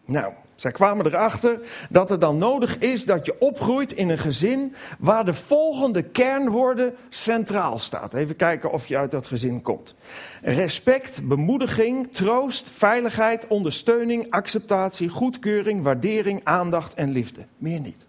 Nou, 0.04 0.32
zij 0.54 0.70
kwamen 0.70 1.06
erachter 1.06 1.60
dat 1.90 2.08
het 2.08 2.20
dan 2.20 2.38
nodig 2.38 2.78
is 2.78 3.04
dat 3.04 3.26
je 3.26 3.40
opgroeit 3.40 3.92
in 3.92 4.08
een 4.08 4.18
gezin 4.18 4.74
waar 4.98 5.24
de 5.24 5.34
volgende 5.34 6.02
kernwoorden 6.02 6.94
centraal 7.08 7.78
staat. 7.78 8.14
Even 8.14 8.36
kijken 8.36 8.72
of 8.72 8.86
je 8.86 8.96
uit 8.96 9.10
dat 9.10 9.26
gezin 9.26 9.62
komt. 9.62 9.94
Respect, 10.42 11.28
bemoediging, 11.28 12.12
troost, 12.12 12.68
veiligheid, 12.68 13.46
ondersteuning, 13.46 14.30
acceptatie, 14.30 15.08
goedkeuring, 15.08 15.82
waardering, 15.82 16.40
aandacht 16.44 16.94
en 16.94 17.10
liefde. 17.10 17.40
Meer 17.58 17.80
niet. 17.80 18.07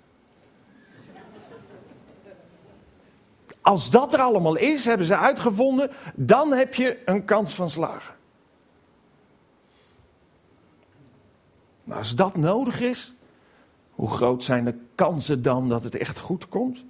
Als 3.70 3.90
dat 3.90 4.14
er 4.14 4.20
allemaal 4.20 4.56
is, 4.56 4.86
hebben 4.86 5.06
ze 5.06 5.18
uitgevonden, 5.18 5.92
dan 6.16 6.54
heb 6.54 6.74
je 6.74 6.98
een 7.06 7.26
kans 7.26 7.54
van 7.54 7.70
slagen. 7.70 8.16
Maar 11.84 11.98
als 11.98 12.16
dat 12.16 12.38
nodig 12.38 12.82
is, 12.82 13.14
hoe 13.92 14.10
groot 14.10 14.44
zijn 14.44 14.66
de 14.66 14.76
kansen 14.96 15.42
dan 15.42 15.70
dat 15.70 15.84
het 15.84 15.96
echt 15.96 16.20
goed 16.20 16.48
komt? 16.48 16.84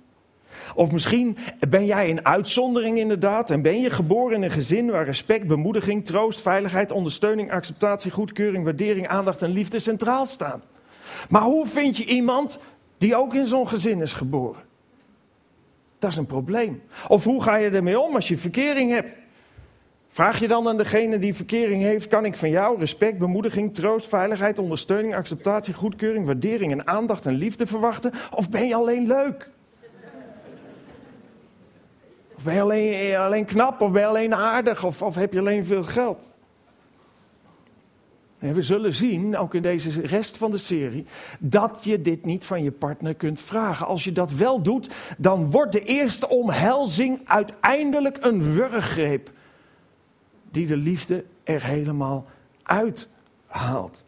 Of 0.76 0.92
misschien 0.92 1.38
ben 1.70 1.86
jij 1.86 2.10
een 2.10 2.26
uitzondering 2.26 2.98
inderdaad 2.98 3.52
en 3.52 3.62
ben 3.62 3.80
je 3.80 3.90
geboren 3.90 4.36
in 4.36 4.44
een 4.44 4.52
gezin 4.52 4.92
waar 4.92 5.06
respect, 5.06 5.48
bemoediging, 5.48 6.06
troost, 6.06 6.42
veiligheid, 6.42 6.92
ondersteuning, 6.92 7.52
acceptatie, 7.52 8.12
goedkeuring, 8.12 8.64
waardering, 8.64 9.08
aandacht 9.08 9.42
en 9.42 9.52
liefde 9.52 9.80
centraal 9.80 10.26
staan. 10.26 10.62
Maar 11.30 11.42
hoe 11.44 11.68
vind 11.68 11.98
je 11.98 12.06
iemand 12.06 12.60
die 12.98 13.16
ook 13.16 13.34
in 13.34 13.48
zo'n 13.48 13.68
gezin 13.68 14.02
is 14.02 14.14
geboren? 14.14 14.68
Dat 16.00 16.12
is 16.12 16.18
een 16.18 16.26
probleem. 16.26 16.82
Of 17.08 17.24
hoe 17.24 17.44
ga 17.44 17.56
je 17.56 17.70
ermee 17.70 18.00
om 18.00 18.16
als 18.16 18.28
je 18.28 18.38
verkering 18.38 18.92
hebt? 18.92 19.18
Vraag 20.10 20.40
je 20.40 20.48
dan 20.48 20.68
aan 20.68 20.78
degene 20.78 21.20
die 21.20 21.36
verkering 21.36 21.82
heeft: 21.82 22.08
kan 22.08 22.26
ik 22.26 22.36
van 22.36 22.50
jou 22.50 22.80
respect, 22.80 23.18
bemoediging, 23.18 23.74
troost, 23.74 24.08
veiligheid, 24.08 24.60
ondersteuning, 24.60 25.16
acceptatie, 25.16 25.74
goedkeuring, 25.74 26.26
waardering 26.26 26.72
en 26.72 26.88
aandacht 26.88 27.26
en 27.26 27.34
liefde 27.34 27.66
verwachten? 27.66 28.12
Of 28.36 28.50
ben 28.50 28.68
je 28.68 28.76
alleen 28.76 29.08
leuk? 29.08 29.50
Of 32.36 32.44
ben 32.44 32.54
je 32.54 32.62
alleen, 32.62 32.94
eh, 32.94 33.20
alleen 33.20 33.46
knap? 33.46 33.82
Of 33.82 33.92
ben 33.92 34.02
je 34.02 34.08
alleen 34.08 34.36
aardig? 34.36 34.84
Of, 34.84 35.02
of 35.02 35.16
heb 35.16 35.34
je 35.34 35.40
alleen 35.40 35.66
veel 35.66 35.84
geld? 35.84 36.32
We 38.40 38.62
zullen 38.62 38.94
zien, 38.94 39.38
ook 39.38 39.54
in 39.54 39.62
deze 39.62 40.02
rest 40.02 40.38
van 40.38 40.52
de 40.52 40.58
serie, 40.58 41.06
dat 41.40 41.84
je 41.84 42.02
dit 42.02 42.26
niet 42.26 42.46
van 42.46 42.64
je 42.64 42.72
partner 42.72 43.16
kunt 43.16 43.42
vragen. 43.42 43.88
Als 43.88 44.04
je 44.04 44.12
dat 44.12 44.32
wel 44.32 44.62
doet, 44.62 44.94
dan 45.18 45.52
wordt 45.52 45.72
de 45.72 45.84
eerste 45.84 46.30
omhelzing 46.30 47.22
uiteindelijk 47.26 48.18
een 48.22 48.54
wurggreep 48.54 49.32
die 50.52 50.68
de 50.68 50.78
liefde 50.78 51.26
er 51.44 51.64
helemaal 51.64 52.26
uithaalt. 52.64 54.04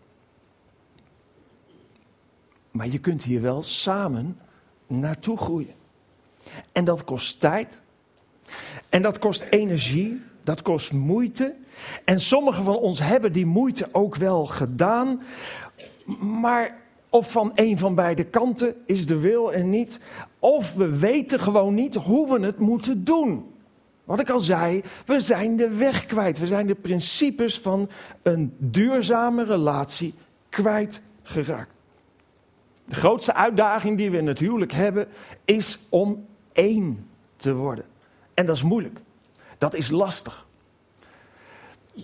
Maar 2.71 2.87
je 2.87 2.99
kunt 2.99 3.23
hier 3.23 3.41
wel 3.41 3.63
samen 3.63 4.39
naartoe 4.87 5.37
groeien. 5.37 5.75
En 6.71 6.83
dat 6.83 7.03
kost 7.03 7.39
tijd. 7.39 7.81
En 8.89 9.01
dat 9.01 9.19
kost 9.19 9.41
energie. 9.41 10.21
Dat 10.43 10.61
kost 10.61 10.93
moeite. 10.93 11.55
En 12.05 12.19
sommigen 12.19 12.63
van 12.63 12.77
ons 12.77 12.99
hebben 12.99 13.33
die 13.33 13.45
moeite 13.45 13.87
ook 13.91 14.15
wel 14.15 14.45
gedaan. 14.45 15.21
Maar 16.19 16.81
of 17.09 17.31
van 17.31 17.51
een 17.55 17.77
van 17.77 17.95
beide 17.95 18.23
kanten 18.23 18.75
is 18.85 19.05
de 19.05 19.19
wil 19.19 19.53
en 19.53 19.69
niet. 19.69 19.99
Of 20.39 20.73
we 20.73 20.97
weten 20.97 21.39
gewoon 21.39 21.73
niet 21.73 21.95
hoe 21.95 22.39
we 22.39 22.45
het 22.45 22.59
moeten 22.59 23.03
doen. 23.03 23.53
Wat 24.03 24.19
ik 24.19 24.29
al 24.29 24.39
zei, 24.39 24.81
we 25.05 25.19
zijn 25.19 25.55
de 25.55 25.69
weg 25.69 26.05
kwijt. 26.05 26.39
We 26.39 26.47
zijn 26.47 26.67
de 26.67 26.75
principes 26.75 27.59
van 27.59 27.89
een 28.21 28.53
duurzame 28.57 29.43
relatie 29.43 30.13
kwijtgeraakt. 30.49 31.73
De 32.85 32.95
grootste 32.95 33.33
uitdaging 33.33 33.97
die 33.97 34.11
we 34.11 34.17
in 34.17 34.27
het 34.27 34.39
huwelijk 34.39 34.73
hebben, 34.73 35.07
is 35.45 35.79
om 35.89 36.25
één 36.51 37.07
te 37.35 37.53
worden. 37.53 37.85
En 38.33 38.45
dat 38.45 38.55
is 38.55 38.63
moeilijk. 38.63 38.99
Dat 39.57 39.73
is 39.73 39.89
lastig 39.89 40.47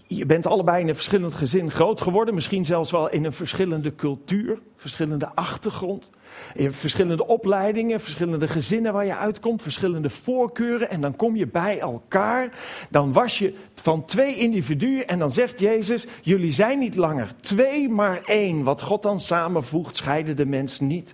je 0.08 0.26
bent 0.26 0.46
allebei 0.46 0.82
in 0.82 0.88
een 0.88 0.96
verschillend 0.96 1.34
gezin 1.34 1.72
groot 1.72 2.02
geworden, 2.02 2.34
misschien 2.34 2.66
zelfs 2.66 2.92
wel 2.92 3.10
in 3.10 3.26
een 3.26 3.34
verschillende 3.34 3.96
cultuur, 3.96 4.60
verschillende 4.76 5.32
achtergrond, 5.36 6.10
in 6.54 6.72
verschillende 6.72 7.28
opleidingen, 7.28 8.00
verschillende 8.00 8.48
gezinnen 8.48 8.94
waar 8.94 9.06
je 9.06 9.16
uitkomt, 9.16 9.62
verschillende 9.62 10.10
voorkeuren 10.10 10.90
en 10.90 11.02
dan 11.02 11.16
kom 11.16 11.36
je 11.36 11.48
bij 11.48 11.80
elkaar. 11.80 12.52
Dan 12.90 13.14
was 13.14 13.40
je 13.40 13.54
van 13.74 14.06
twee 14.06 14.36
individuen 14.36 15.08
en 15.08 15.20
dan 15.20 15.32
zegt 15.32 15.60
Jezus, 15.60 16.08
jullie 16.22 16.52
zijn 16.52 16.80
niet 16.80 16.96
langer 16.96 17.34
twee, 17.42 17.90
maar 17.90 18.22
één. 18.24 18.64
Wat 18.64 18.82
God 18.82 19.04
dan 19.04 19.20
samenvoegt, 19.20 19.96
scheiden 19.96 20.36
de 20.36 20.46
mens 20.46 20.80
niet. 20.80 21.12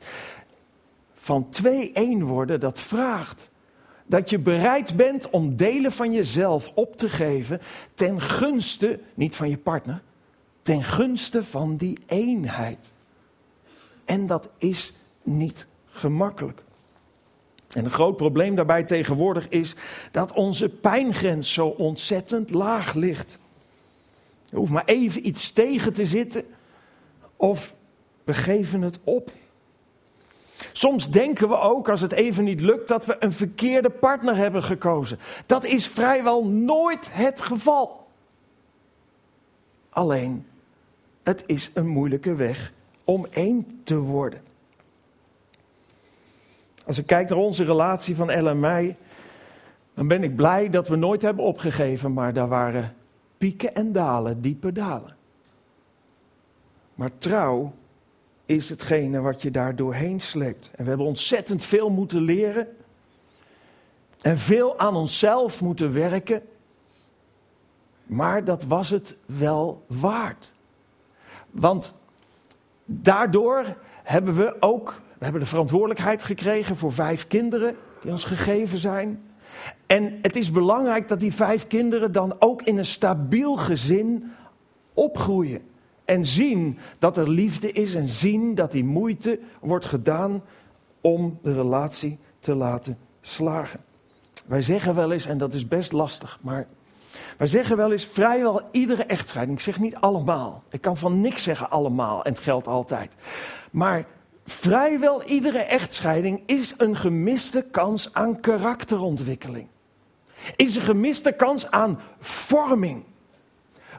Van 1.14 1.50
twee 1.50 1.92
één 1.94 2.24
worden, 2.24 2.60
dat 2.60 2.80
vraagt 2.80 3.52
dat 4.06 4.30
je 4.30 4.40
bereid 4.40 4.96
bent 4.96 5.30
om 5.30 5.56
delen 5.56 5.92
van 5.92 6.12
jezelf 6.12 6.72
op 6.74 6.96
te 6.96 7.10
geven 7.10 7.62
ten 7.94 8.22
gunste, 8.22 9.00
niet 9.14 9.36
van 9.36 9.50
je 9.50 9.58
partner, 9.58 10.02
ten 10.62 10.84
gunste 10.84 11.44
van 11.44 11.76
die 11.76 11.98
eenheid. 12.06 12.92
En 14.06 14.28
dat 14.28 14.50
is 14.58 14.94
niet 15.24 15.68
gemakkelijk. 15.86 16.62
En 17.74 17.86
een 17.86 17.92
groot 17.92 18.18
probleem 18.18 18.56
daarbij 18.56 18.84
tegenwoordig 18.84 19.50
is 19.50 19.76
dat 20.12 20.32
onze 20.32 20.70
pijngrens 20.70 21.54
zo 21.54 21.68
ontzettend 21.68 22.50
laag 22.50 22.94
ligt. 22.94 23.40
Er 24.50 24.58
hoeft 24.58 24.72
maar 24.72 24.86
even 24.86 25.28
iets 25.28 25.52
tegen 25.52 25.94
te 25.94 26.06
zitten 26.06 26.46
of 27.36 27.76
we 28.24 28.34
geven 28.34 28.82
het 28.82 29.00
op. 29.04 29.32
Soms 30.72 31.10
denken 31.10 31.50
we 31.50 31.58
ook, 31.58 31.90
als 31.90 32.02
het 32.02 32.12
even 32.12 32.44
niet 32.44 32.62
lukt, 32.62 32.88
dat 32.88 33.06
we 33.06 33.16
een 33.20 33.34
verkeerde 33.34 33.90
partner 33.90 34.36
hebben 34.36 34.64
gekozen. 34.64 35.20
Dat 35.46 35.64
is 35.64 35.88
vrijwel 35.88 36.46
nooit 36.46 37.10
het 37.14 37.42
geval. 37.42 38.08
Alleen, 39.90 40.48
het 41.24 41.44
is 41.46 41.72
een 41.74 41.88
moeilijke 41.88 42.36
weg 42.36 42.74
om 43.04 43.28
één 43.30 43.82
te 43.84 43.98
worden. 43.98 44.42
Als 46.86 46.98
ik 46.98 47.06
kijk 47.06 47.30
naar 47.30 47.40
onze 47.40 47.64
relatie 47.64 48.16
van 48.16 48.30
Elle 48.30 48.50
en 48.50 48.60
mij, 48.60 48.98
dan 49.94 50.08
ben 50.08 50.24
ik 50.24 50.36
blij 50.36 50.70
dat 50.70 50.88
we 50.88 50.96
nooit 50.96 51.22
hebben 51.22 51.46
opgegeven, 51.46 52.14
maar 52.14 52.34
daar 52.34 52.48
waren 52.48 52.96
pieken 53.38 53.76
en 53.76 53.92
dalen, 53.92 54.42
diepe 54.42 54.72
dalen. 54.72 55.16
Maar 56.96 57.10
trouw 57.18 57.74
is 58.46 58.70
hetgene 58.70 59.20
wat 59.20 59.42
je 59.42 59.52
daar 59.52 59.76
doorheen 59.76 60.22
sleept. 60.22 60.70
En 60.76 60.84
we 60.84 60.90
hebben 60.90 61.08
ontzettend 61.08 61.64
veel 61.64 61.90
moeten 61.90 62.22
leren. 62.22 62.68
En 64.22 64.38
veel 64.38 64.80
aan 64.80 64.96
onszelf 64.96 65.62
moeten 65.62 65.94
werken. 65.94 66.42
Maar 68.04 68.44
dat 68.44 68.64
was 68.64 68.90
het 68.90 69.16
wel 69.26 69.84
waard. 69.88 70.54
Want 71.52 71.94
daardoor 72.86 73.78
hebben 74.04 74.36
we 74.36 74.56
ook 74.60 75.02
we 75.24 75.30
hebben 75.30 75.48
de 75.48 75.54
verantwoordelijkheid 75.54 76.24
gekregen 76.24 76.78
voor 76.78 76.94
vijf 76.94 77.28
kinderen 77.28 77.76
die 78.02 78.12
ons 78.12 78.24
gegeven 78.24 78.78
zijn. 78.78 79.24
En 79.86 80.20
het 80.22 80.36
is 80.36 80.52
belangrijk 80.52 81.08
dat 81.08 81.20
die 81.20 81.34
vijf 81.34 81.68
kinderen 81.68 82.12
dan 82.12 82.36
ook 82.40 82.62
in 82.62 82.78
een 82.78 82.86
stabiel 82.86 83.56
gezin 83.56 84.32
opgroeien. 84.94 85.62
En 86.06 86.26
zien 86.26 86.78
dat 87.00 87.18
er 87.18 87.30
liefde 87.30 87.72
is 87.72 87.96
en 87.96 88.08
zien 88.08 88.56
dat 88.56 88.72
die 88.72 88.84
moeite 88.84 89.40
wordt 89.62 89.86
gedaan 89.86 90.44
om 91.02 91.40
de 91.42 91.54
relatie 91.54 92.20
te 92.40 92.56
laten 92.56 92.98
slagen. 93.22 93.80
Wij 94.46 94.62
zeggen 94.62 94.96
wel 94.96 95.12
eens, 95.12 95.26
en 95.26 95.38
dat 95.38 95.54
is 95.54 95.68
best 95.68 95.92
lastig, 95.92 96.40
maar 96.42 96.68
wij 97.38 97.48
zeggen 97.48 97.78
wel 97.78 97.92
eens 97.92 98.06
vrijwel 98.06 98.62
iedere 98.72 99.04
echtscheiding. 99.04 99.58
Ik 99.58 99.64
zeg 99.64 99.80
niet 99.80 99.96
allemaal. 99.96 100.64
Ik 100.70 100.82
kan 100.82 100.98
van 100.98 101.22
niks 101.22 101.44
zeggen 101.44 101.70
allemaal 101.70 102.24
en 102.24 102.32
het 102.34 102.42
geldt 102.42 102.68
altijd. 102.68 103.14
Maar 103.72 104.06
vrijwel 104.46 105.24
iedere 105.24 105.60
echtscheiding 105.60 106.42
is 106.46 106.74
een 106.78 106.96
gemiste 106.96 107.66
kans 107.72 108.14
aan 108.14 108.40
karakterontwikkeling. 108.40 109.68
Is 110.56 110.76
een 110.76 110.82
gemiste 110.82 111.32
kans 111.32 111.72
aan 111.72 112.00
vorming. 112.20 113.04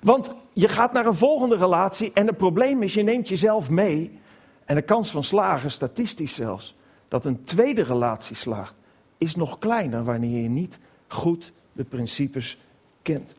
Want 0.02 0.30
je 0.54 0.68
gaat 0.68 0.92
naar 0.92 1.06
een 1.06 1.14
volgende 1.14 1.56
relatie 1.56 2.10
en 2.14 2.26
het 2.26 2.36
probleem 2.36 2.82
is, 2.82 2.94
je 2.94 3.02
neemt 3.02 3.28
jezelf 3.28 3.70
mee. 3.70 4.18
En 4.64 4.74
de 4.74 4.82
kans 4.82 5.10
van 5.10 5.24
slagen, 5.24 5.70
statistisch 5.70 6.34
zelfs, 6.34 6.74
dat 7.08 7.24
een 7.24 7.44
tweede 7.44 7.82
relatie 7.82 8.36
slaagt, 8.36 8.74
is 9.18 9.36
nog 9.36 9.58
kleiner 9.58 10.04
wanneer 10.04 10.42
je 10.42 10.48
niet 10.48 10.78
goed 11.06 11.52
de 11.72 11.84
principes 11.84 12.58
kent. 13.02 13.34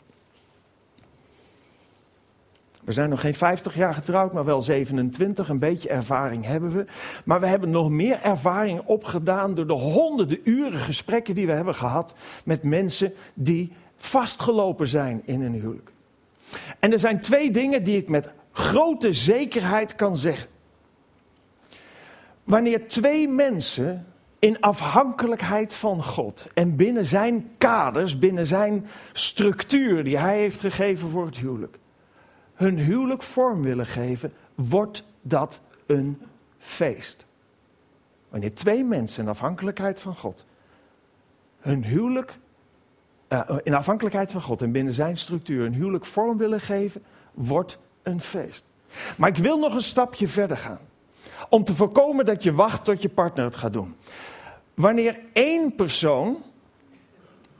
We 2.83 2.91
zijn 2.91 3.09
nog 3.09 3.21
geen 3.21 3.33
50 3.33 3.75
jaar 3.75 3.93
getrouwd, 3.93 4.33
maar 4.33 4.45
wel 4.45 4.61
27. 4.61 5.49
Een 5.49 5.59
beetje 5.59 5.89
ervaring 5.89 6.45
hebben 6.45 6.75
we. 6.75 6.85
Maar 7.25 7.39
we 7.39 7.47
hebben 7.47 7.69
nog 7.69 7.89
meer 7.89 8.21
ervaring 8.21 8.81
opgedaan 8.85 9.53
door 9.53 9.67
de 9.67 9.73
honderden 9.73 10.39
uren 10.43 10.79
gesprekken 10.79 11.35
die 11.35 11.45
we 11.45 11.51
hebben 11.51 11.75
gehad 11.75 12.13
met 12.43 12.63
mensen 12.63 13.13
die 13.33 13.73
vastgelopen 13.95 14.87
zijn 14.87 15.21
in 15.25 15.41
een 15.41 15.53
huwelijk. 15.53 15.91
En 16.79 16.91
er 16.91 16.99
zijn 16.99 17.19
twee 17.21 17.51
dingen 17.51 17.83
die 17.83 17.97
ik 17.97 18.09
met 18.09 18.31
grote 18.51 19.13
zekerheid 19.13 19.95
kan 19.95 20.17
zeggen. 20.17 20.49
Wanneer 22.43 22.87
twee 22.87 23.27
mensen 23.27 24.05
in 24.39 24.61
afhankelijkheid 24.61 25.73
van 25.73 26.03
God 26.03 26.47
en 26.53 26.75
binnen 26.75 27.05
zijn 27.05 27.49
kaders, 27.57 28.19
binnen 28.19 28.45
zijn 28.45 28.87
structuur 29.13 30.03
die 30.03 30.17
hij 30.17 30.37
heeft 30.37 30.59
gegeven 30.59 31.09
voor 31.09 31.25
het 31.25 31.37
huwelijk, 31.37 31.77
hun 32.53 32.77
huwelijk 32.79 33.23
vorm 33.23 33.61
willen 33.61 33.85
geven, 33.85 34.33
wordt 34.55 35.03
dat 35.21 35.61
een 35.85 36.21
feest. 36.57 37.25
Wanneer 38.29 38.53
twee 38.53 38.83
mensen 38.83 39.23
in 39.23 39.29
afhankelijkheid 39.29 39.99
van 39.99 40.15
God 40.15 40.45
hun 41.65 41.83
huwelijk, 41.83 42.37
uh, 43.29 43.41
in 43.63 43.73
afhankelijkheid 43.73 44.31
van 44.31 44.41
God 44.41 44.61
en 44.61 44.71
binnen 44.71 44.93
zijn 44.93 45.17
structuur 45.17 45.65
een 45.65 45.73
huwelijk 45.73 46.05
vorm 46.05 46.37
willen 46.37 46.61
geven, 46.61 47.03
wordt 47.33 47.77
een 48.03 48.21
feest. 48.21 48.65
Maar 49.17 49.29
ik 49.29 49.37
wil 49.37 49.59
nog 49.59 49.73
een 49.73 49.83
stapje 49.83 50.27
verder 50.27 50.57
gaan. 50.57 50.79
Om 51.49 51.63
te 51.63 51.75
voorkomen 51.75 52.25
dat 52.25 52.43
je 52.43 52.53
wacht 52.53 52.83
tot 52.83 53.01
je 53.01 53.09
partner 53.09 53.45
het 53.45 53.55
gaat 53.55 53.73
doen. 53.73 53.95
Wanneer 54.73 55.19
één 55.33 55.75
persoon 55.75 56.37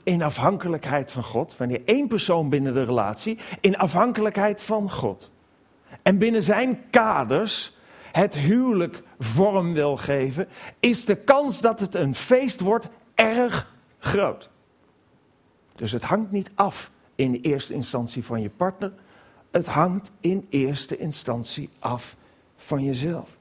in 0.03 0.23
afhankelijkheid 0.23 1.11
van 1.11 1.23
God, 1.23 1.57
wanneer 1.57 1.81
één 1.85 2.07
persoon 2.07 2.49
binnen 2.49 2.73
de 2.73 2.83
relatie 2.83 3.37
in 3.59 3.77
afhankelijkheid 3.77 4.61
van 4.61 4.91
God 4.91 5.31
en 6.01 6.17
binnen 6.17 6.43
zijn 6.43 6.79
kaders 6.89 7.77
het 8.11 8.35
huwelijk 8.35 9.03
vorm 9.19 9.73
wil 9.73 9.97
geven, 9.97 10.47
is 10.79 11.05
de 11.05 11.15
kans 11.15 11.61
dat 11.61 11.79
het 11.79 11.95
een 11.95 12.15
feest 12.15 12.59
wordt 12.59 12.87
erg 13.15 13.73
groot. 13.99 14.49
Dus 15.75 15.91
het 15.91 16.03
hangt 16.03 16.31
niet 16.31 16.51
af 16.55 16.91
in 17.15 17.33
eerste 17.33 17.73
instantie 17.73 18.23
van 18.23 18.41
je 18.41 18.49
partner, 18.49 18.93
het 19.51 19.65
hangt 19.65 20.11
in 20.19 20.45
eerste 20.49 20.97
instantie 20.97 21.69
af 21.79 22.15
van 22.55 22.83
jezelf. 22.83 23.37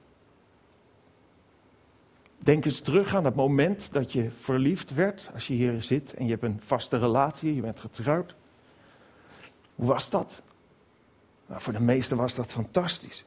Denk 2.39 2.65
eens 2.65 2.81
terug 2.81 3.15
aan 3.15 3.25
het 3.25 3.35
moment 3.35 3.93
dat 3.93 4.13
je 4.13 4.31
verliefd 4.31 4.95
werd, 4.95 5.31
als 5.35 5.47
je 5.47 5.55
hier 5.55 5.83
zit 5.83 6.15
en 6.15 6.25
je 6.25 6.31
hebt 6.31 6.43
een 6.43 6.61
vaste 6.65 6.99
relatie, 6.99 7.55
je 7.55 7.61
bent 7.61 7.81
getrouwd. 7.81 8.35
Hoe 9.75 9.87
was 9.87 10.11
dat? 10.11 10.43
Nou, 11.47 11.61
voor 11.61 11.73
de 11.73 11.81
meesten 11.81 12.17
was 12.17 12.35
dat 12.35 12.47
fantastisch. 12.47 13.25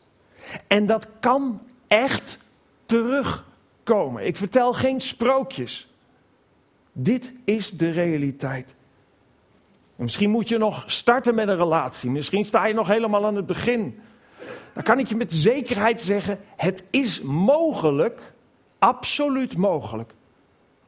En 0.68 0.86
dat 0.86 1.08
kan 1.20 1.62
echt 1.88 2.38
terugkomen. 2.86 4.26
Ik 4.26 4.36
vertel 4.36 4.74
geen 4.74 5.02
sprookjes. 5.02 5.88
Dit 6.92 7.34
is 7.44 7.72
de 7.72 7.90
realiteit. 7.90 8.76
Misschien 9.98 10.30
moet 10.30 10.50
je 10.50 10.58
nog 10.58 10.84
starten 10.86 11.36
met 11.36 11.48
een 11.48 11.58
relatie. 11.58 12.10
Misschien 12.10 12.46
sta 12.46 12.66
je 12.66 12.74
nog 12.74 12.88
helemaal 12.88 13.26
aan 13.26 13.36
het 13.36 13.46
begin. 13.46 14.00
Dan 14.74 14.84
kan 14.84 15.00
ik 15.00 15.08
je 15.08 15.16
met 15.16 15.34
zekerheid 15.34 16.02
zeggen: 16.02 16.40
het 16.56 16.84
is 16.90 17.22
mogelijk 17.22 18.34
absoluut 18.80 19.58
mogelijk 19.58 20.14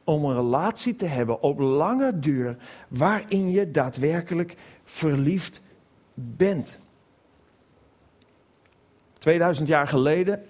om 0.04 0.24
een 0.24 0.36
relatie 0.36 0.96
te 0.96 1.06
hebben 1.06 1.42
op 1.42 1.58
lange 1.58 2.18
duur 2.18 2.56
waarin 2.88 3.50
je 3.50 3.70
daadwerkelijk 3.70 4.56
verliefd 4.84 5.60
bent. 6.14 6.80
2000 9.18 9.68
jaar 9.68 9.86
geleden, 9.86 10.44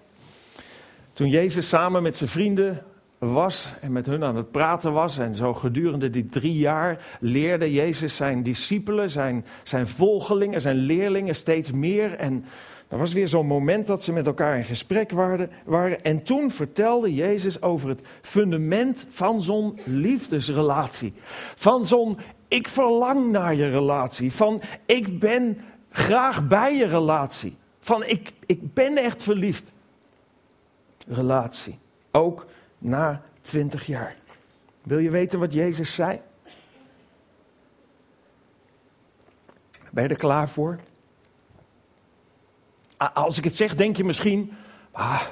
toen 1.12 1.28
Jezus 1.28 1.68
samen 1.68 2.02
met 2.02 2.16
zijn 2.16 2.30
vrienden 2.30 2.84
was 3.20 3.74
en 3.80 3.92
met 3.92 4.06
hun 4.06 4.24
aan 4.24 4.36
het 4.36 4.50
praten 4.50 4.92
was. 4.92 5.18
En 5.18 5.34
zo 5.34 5.54
gedurende 5.54 6.10
die 6.10 6.26
drie 6.26 6.58
jaar 6.58 7.16
leerde 7.20 7.72
Jezus 7.72 8.16
zijn 8.16 8.42
discipelen, 8.42 9.10
zijn, 9.10 9.44
zijn 9.62 9.86
volgelingen, 9.86 10.60
zijn 10.60 10.76
leerlingen 10.76 11.34
steeds 11.34 11.70
meer. 11.70 12.14
En 12.14 12.44
er 12.88 12.98
was 12.98 13.12
weer 13.12 13.28
zo'n 13.28 13.46
moment 13.46 13.86
dat 13.86 14.02
ze 14.02 14.12
met 14.12 14.26
elkaar 14.26 14.56
in 14.56 14.64
gesprek 14.64 15.10
waren, 15.10 15.50
waren. 15.64 16.02
En 16.02 16.22
toen 16.22 16.50
vertelde 16.50 17.14
Jezus 17.14 17.62
over 17.62 17.88
het 17.88 18.06
fundament 18.22 19.06
van 19.08 19.42
zo'n 19.42 19.78
liefdesrelatie. 19.84 21.12
Van 21.54 21.84
zo'n 21.84 22.18
ik 22.48 22.68
verlang 22.68 23.30
naar 23.30 23.54
je 23.54 23.70
relatie. 23.70 24.32
Van 24.32 24.60
ik 24.86 25.18
ben 25.18 25.58
graag 25.90 26.48
bij 26.48 26.76
je 26.76 26.86
relatie. 26.86 27.56
Van 27.80 28.04
ik, 28.04 28.32
ik 28.46 28.74
ben 28.74 28.96
echt 28.96 29.22
verliefd. 29.22 29.72
Relatie. 31.08 31.78
Ook 32.10 32.46
na 32.80 33.22
twintig 33.40 33.86
jaar. 33.86 34.16
Wil 34.82 34.98
je 34.98 35.10
weten 35.10 35.38
wat 35.38 35.52
Jezus 35.52 35.94
zei? 35.94 36.20
Ben 39.90 40.02
je 40.02 40.08
er 40.08 40.16
klaar 40.16 40.48
voor? 40.48 40.78
Als 43.14 43.38
ik 43.38 43.44
het 43.44 43.56
zeg, 43.56 43.74
denk 43.74 43.96
je 43.96 44.04
misschien, 44.04 44.52
ah, 44.92 45.22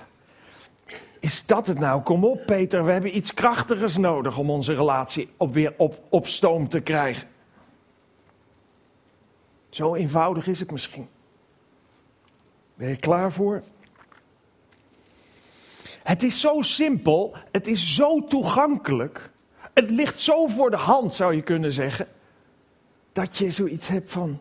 is 1.21 1.47
dat 1.47 1.67
het 1.67 1.79
nou? 1.79 2.03
Kom 2.03 2.25
op, 2.25 2.47
Peter, 2.47 2.85
we 2.85 2.93
hebben 2.93 3.17
iets 3.17 3.35
krachtigers 3.35 3.97
nodig 3.97 4.39
om 4.39 4.51
onze 4.51 4.75
relatie 4.75 5.31
op, 5.37 5.53
weer 5.53 5.75
op, 5.77 6.03
op 6.09 6.27
stoom 6.27 6.69
te 6.69 6.81
krijgen. 6.81 7.29
Zo 9.69 9.95
eenvoudig 9.95 10.47
is 10.47 10.61
het 10.61 10.71
misschien. 10.71 11.09
Ben 12.75 12.89
je 12.89 12.97
klaar 12.97 13.33
voor? 13.33 13.63
Het 16.03 16.23
is 16.23 16.41
zo 16.41 16.63
simpel, 16.63 17.37
het 17.53 17.67
is 17.67 17.95
zo 17.95 18.25
toegankelijk, 18.25 19.31
het 19.75 19.91
ligt 19.91 20.19
zo 20.19 20.47
voor 20.47 20.71
de 20.71 20.77
hand, 20.77 21.15
zou 21.15 21.35
je 21.35 21.43
kunnen 21.43 21.73
zeggen, 21.73 22.07
dat 23.13 23.37
je 23.37 23.51
zoiets 23.51 23.89
hebt 23.89 24.11
van, 24.11 24.41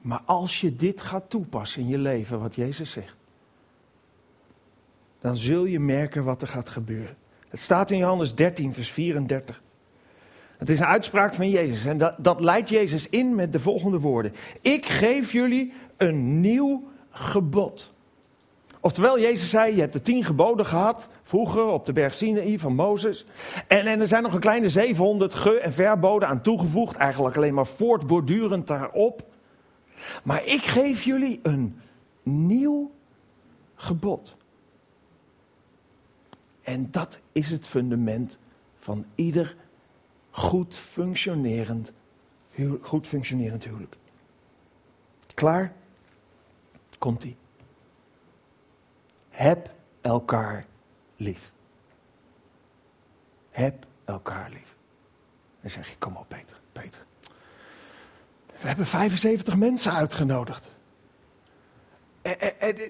maar 0.00 0.22
als 0.24 0.60
je 0.60 0.76
dit 0.76 1.00
gaat 1.00 1.30
toepassen 1.30 1.82
in 1.82 1.88
je 1.88 1.98
leven, 1.98 2.40
wat 2.40 2.54
Jezus 2.54 2.90
zegt, 2.90 3.16
dan 5.20 5.36
zul 5.36 5.64
je 5.64 5.80
merken 5.80 6.24
wat 6.24 6.42
er 6.42 6.48
gaat 6.48 6.70
gebeuren. 6.70 7.16
Het 7.48 7.60
staat 7.60 7.90
in 7.90 7.98
Johannes 7.98 8.34
13, 8.34 8.74
vers 8.74 8.90
34. 8.90 9.62
Het 10.58 10.68
is 10.68 10.80
een 10.80 10.86
uitspraak 10.86 11.34
van 11.34 11.50
Jezus 11.50 11.84
en 11.84 11.98
dat, 11.98 12.14
dat 12.18 12.40
leidt 12.40 12.68
Jezus 12.68 13.08
in 13.08 13.34
met 13.34 13.52
de 13.52 13.60
volgende 13.60 13.98
woorden. 13.98 14.32
Ik 14.60 14.86
geef 14.86 15.32
jullie 15.32 15.72
een 15.96 16.40
nieuw 16.40 16.88
gebod. 17.10 17.93
Oftewel, 18.84 19.20
Jezus 19.20 19.50
zei, 19.50 19.74
je 19.74 19.80
hebt 19.80 19.92
de 19.92 20.00
tien 20.00 20.24
geboden 20.24 20.66
gehad, 20.66 21.08
vroeger 21.22 21.64
op 21.64 21.86
de 21.86 21.92
berg 21.92 22.14
Sinai 22.14 22.58
van 22.58 22.74
Mozes. 22.74 23.26
En, 23.68 23.86
en 23.86 24.00
er 24.00 24.06
zijn 24.06 24.22
nog 24.22 24.34
een 24.34 24.40
kleine 24.40 24.68
700 24.68 25.34
ge- 25.34 25.58
en 25.58 25.72
verboden 25.72 26.28
aan 26.28 26.42
toegevoegd, 26.42 26.96
eigenlijk 26.96 27.36
alleen 27.36 27.54
maar 27.54 27.66
voortbordurend 27.66 28.66
daarop. 28.66 29.26
Maar 30.24 30.44
ik 30.44 30.64
geef 30.64 31.02
jullie 31.02 31.40
een 31.42 31.80
nieuw 32.22 32.90
gebod. 33.74 34.36
En 36.62 36.90
dat 36.90 37.20
is 37.32 37.50
het 37.50 37.66
fundament 37.66 38.38
van 38.78 39.04
ieder 39.14 39.56
goed 40.30 40.76
functionerend, 40.76 41.92
goed 42.80 43.06
functionerend 43.06 43.64
huwelijk. 43.64 43.96
Klaar? 45.34 45.72
Komt-ie. 46.98 47.36
Heb 49.34 49.70
elkaar 50.00 50.66
lief. 51.16 51.50
Heb 53.50 53.86
elkaar 54.04 54.48
lief. 54.50 54.74
Dan 55.60 55.70
zeg 55.70 55.88
je, 55.88 55.96
kom 55.98 56.16
op 56.16 56.28
Peter, 56.28 56.56
Peter. 56.72 57.00
We 58.60 58.68
hebben 58.68 58.86
75 58.86 59.56
mensen 59.56 59.92
uitgenodigd. 59.92 60.72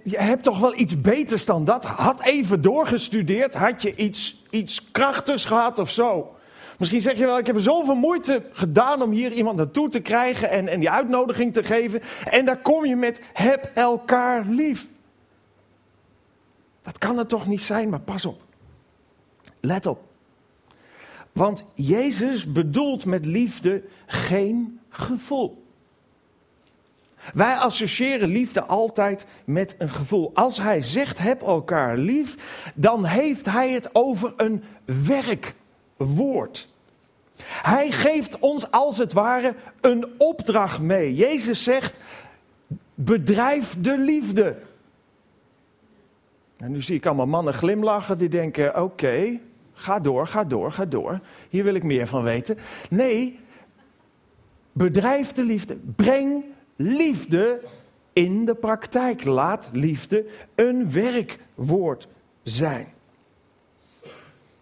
Je 0.03 0.17
hebt 0.19 0.43
toch 0.43 0.61
wel 0.61 0.79
iets 0.79 1.01
beters 1.01 1.45
dan 1.45 1.65
dat? 1.65 1.85
Had 1.85 2.23
even 2.23 2.61
doorgestudeerd, 2.61 3.55
had 3.55 3.83
je 3.83 3.95
iets, 3.95 4.45
iets 4.51 4.91
krachtigs 4.91 5.45
gehad 5.45 5.79
of 5.79 5.91
zo? 5.91 6.37
Misschien 6.79 7.01
zeg 7.01 7.19
je 7.19 7.27
wel, 7.27 7.39
ik 7.39 7.47
heb 7.47 7.59
zoveel 7.59 7.95
moeite 7.95 8.43
gedaan 8.53 9.03
om 9.03 9.11
hier 9.11 9.33
iemand 9.33 9.57
naartoe 9.57 9.89
te 9.89 10.01
krijgen 10.01 10.51
en, 10.51 10.69
en 10.69 10.81
die 10.81 10.91
uitnodiging 10.91 11.53
te 11.53 11.63
geven. 11.63 12.03
En 12.31 12.45
daar 12.45 12.61
kom 12.61 12.85
je 12.85 12.97
met, 12.97 13.21
heb 13.33 13.71
elkaar 13.75 14.45
lief. 14.45 14.89
Dat 16.85 16.99
kan 16.99 17.19
het 17.19 17.29
toch 17.29 17.47
niet 17.47 17.63
zijn, 17.63 17.89
maar 17.89 18.01
pas 18.01 18.25
op. 18.25 18.43
Let 19.61 19.87
op. 19.87 20.03
Want 21.33 21.65
Jezus 21.75 22.53
bedoelt 22.53 23.05
met 23.05 23.25
liefde 23.25 23.83
geen 24.07 24.81
gevoel. 24.89 25.63
Wij 27.35 27.57
associëren 27.57 28.29
liefde 28.29 28.65
altijd 28.65 29.27
met 29.45 29.75
een 29.79 29.89
gevoel. 29.89 30.31
Als 30.35 30.59
hij 30.59 30.81
zegt 30.81 31.19
heb 31.19 31.43
elkaar 31.43 31.97
lief, 31.97 32.37
dan 32.75 33.05
heeft 33.05 33.47
hij 33.47 33.71
het 33.73 33.95
over 33.95 34.33
een 34.37 34.65
werkwoord. 35.07 36.69
Hij 37.43 37.91
geeft 37.91 38.39
ons 38.39 38.71
als 38.71 38.99
het 38.99 39.13
ware 39.13 39.55
een 39.81 40.07
opdracht 40.19 40.81
mee. 40.81 41.15
Jezus 41.15 41.63
zegt: 41.63 41.99
bedrijf 42.95 43.77
de 43.79 43.99
liefde. 43.99 44.57
En 46.65 46.73
nu 46.73 46.83
zie 46.83 46.97
ik 46.97 47.07
allemaal 47.07 47.27
mannen 47.27 47.55
glimlachen 47.55 48.19
die 48.19 48.29
denken: 48.29 48.83
oké, 48.83 49.41
ga 49.73 50.01
door, 50.01 50.27
ga 50.27 50.45
door, 50.45 50.73
ga 50.73 50.85
door. 50.85 51.21
Hier 51.49 51.65
wil 51.65 51.75
ik 51.75 51.83
meer 51.83 52.07
van 52.07 52.23
weten. 52.23 52.57
Nee, 52.91 53.39
bedrijf 54.73 55.33
de 55.33 55.43
liefde. 55.43 55.77
Breng 55.97 56.45
liefde 56.77 57.61
in 58.13 58.45
de 58.45 58.55
praktijk. 58.55 59.25
Laat 59.25 59.69
liefde 59.73 60.27
een 60.55 60.93
werkwoord 60.93 62.09
zijn. 62.43 62.87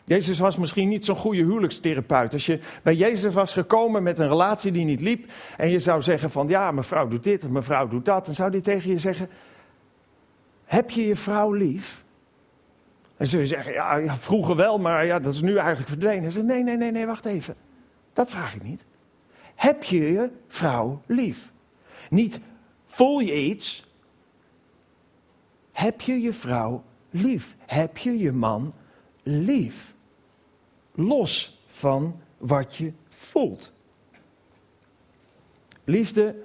Jezus 0.05 0.39
was 0.39 0.57
misschien 0.57 0.89
niet 0.89 1.05
zo'n 1.05 1.17
goede 1.17 1.43
huwelijkstherapeut. 1.43 2.33
Als 2.33 2.47
je 2.47 2.59
bij 2.83 2.95
Jezus 2.95 3.35
was 3.35 3.53
gekomen 3.53 4.03
met 4.03 4.19
een 4.19 4.29
relatie 4.29 4.73
die 4.73 4.85
niet 4.85 5.01
liep. 5.01 5.31
en 5.57 5.71
je 5.71 5.79
zou 5.79 6.03
zeggen: 6.03 6.31
van 6.31 6.49
ja, 6.49 6.71
mevrouw 6.71 7.09
doet 7.09 7.25
dit, 7.25 7.49
mevrouw 7.49 7.89
doet 7.89 8.05
dat. 8.05 8.27
dan 8.27 8.35
zou 8.35 8.51
hij 8.51 8.61
tegen 8.61 8.91
je 8.91 8.99
zeggen: 8.99 9.29
Heb 10.73 10.91
je 10.91 11.07
je 11.07 11.17
vrouw 11.17 11.53
lief? 11.53 12.05
En 13.17 13.31
je 13.31 13.47
zeggen: 13.47 13.73
ja, 13.73 13.97
ja, 13.97 14.17
vroeger 14.17 14.57
wel, 14.57 14.79
maar 14.79 15.07
ja, 15.07 15.19
dat 15.19 15.33
is 15.33 15.41
nu 15.41 15.57
eigenlijk 15.57 15.89
verdwenen. 15.89 16.25
En 16.25 16.33
zegt: 16.33 16.47
Nee, 16.47 16.63
nee, 16.63 16.77
nee, 16.77 16.91
nee, 16.91 17.07
wacht 17.07 17.25
even. 17.25 17.57
Dat 18.13 18.31
vraag 18.31 18.55
ik 18.55 18.63
niet. 18.63 18.85
Heb 19.55 19.83
je 19.83 20.13
je 20.13 20.31
vrouw 20.49 21.03
lief? 21.07 21.53
Niet 22.11 22.41
voel 22.85 23.19
je 23.21 23.43
iets. 23.43 23.87
Heb 25.73 26.01
je 26.01 26.21
je 26.21 26.33
vrouw 26.33 26.83
lief? 27.11 27.57
Heb 27.67 27.99
je 27.99 28.19
je 28.19 28.33
man 28.33 28.73
lief? 29.23 29.95
Los 30.95 31.63
van 31.67 32.21
wat 32.39 32.77
je 32.77 32.93
voelt. 33.09 33.73
Liefde, 35.85 36.43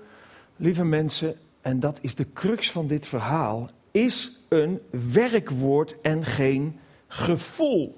lieve 0.55 0.83
mensen, 0.83 1.35
en 1.61 1.79
dat 1.79 1.99
is 2.01 2.15
de 2.15 2.33
crux 2.33 2.71
van 2.71 2.87
dit 2.87 3.07
verhaal, 3.07 3.69
is 4.03 4.31
een 4.49 4.81
werkwoord 5.12 6.01
en 6.01 6.25
geen 6.25 6.79
gevoel. 7.07 7.97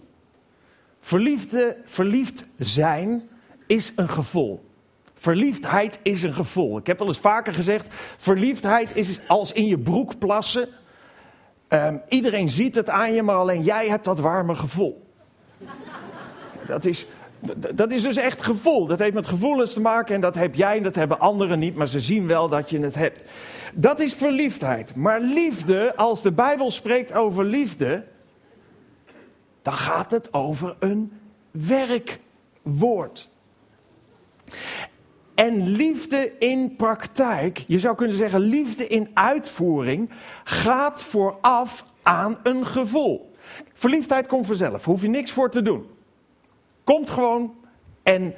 Verliefde, 1.00 1.78
verliefd 1.86 2.46
zijn 2.58 3.30
is 3.68 3.94
een 3.96 4.10
gevoel. 4.10 4.68
Verliefdheid 5.14 6.00
is 6.02 6.24
een 6.24 6.34
gevoel. 6.34 6.78
Ik 6.78 6.88
heb 6.88 7.02
al 7.02 7.08
eens 7.08 7.20
vaker 7.20 7.54
gezegd: 7.54 7.88
verliefdheid 8.18 8.96
is 8.96 9.20
als 9.28 9.52
in 9.52 9.66
je 9.66 9.78
broek 9.78 10.20
plassen. 10.20 10.68
Ehm, 11.68 11.98
iedereen 12.10 12.50
ziet 12.50 12.76
het 12.76 12.90
aan 12.90 13.14
je, 13.14 13.22
maar 13.22 13.36
alleen 13.36 13.64
jij 13.64 13.90
hebt 13.90 14.06
dat 14.06 14.20
warme 14.20 14.56
gevoel. 14.56 15.08
Dat 16.68 16.86
is, 16.86 17.06
dat 17.76 17.92
is 17.92 18.02
dus 18.02 18.16
echt 18.16 18.42
gevoel. 18.42 18.86
Dat 18.86 19.00
heeft 19.00 19.14
met 19.14 19.28
gevoelens 19.28 19.74
te 19.74 19.82
maken 19.82 20.16
en 20.16 20.22
dat 20.22 20.36
heb 20.36 20.56
jij 20.56 20.78
en 20.78 20.84
dat 20.84 20.96
hebben 20.96 21.20
anderen 21.20 21.60
niet, 21.60 21.76
maar 21.76 21.88
ze 21.88 22.00
zien 22.00 22.28
wel 22.28 22.50
dat 22.50 22.70
je 22.70 22.80
het 22.80 22.96
hebt. 22.96 23.24
Dat 23.74 24.00
is 24.00 24.14
verliefdheid. 24.14 24.96
Maar 24.96 25.20
liefde, 25.20 25.96
als 25.96 26.22
de 26.22 26.32
Bijbel 26.32 26.72
spreekt 26.72 27.14
over 27.14 27.46
liefde, 27.46 28.06
dan 29.62 29.74
gaat 29.74 30.12
het 30.12 30.34
over 30.34 30.76
een 30.80 31.12
werkwoord. 31.52 33.30
En 35.36 35.68
liefde 35.68 36.38
in 36.38 36.76
praktijk, 36.76 37.64
je 37.68 37.80
zou 37.80 37.96
kunnen 37.96 38.16
zeggen 38.16 38.40
liefde 38.40 38.88
in 38.88 39.10
uitvoering, 39.14 40.10
gaat 40.44 41.04
vooraf 41.04 41.86
aan 42.04 42.40
een 42.44 42.66
gevoel. 42.66 43.32
Verliefdheid 43.74 44.28
komt 44.28 44.46
vanzelf, 44.46 44.86
hoef 44.86 45.02
je 45.02 45.08
niks 45.08 45.32
voor 45.32 45.50
te 45.50 45.62
doen. 45.62 45.86
Komt 46.90 47.10
gewoon 47.10 47.56
en 48.04 48.34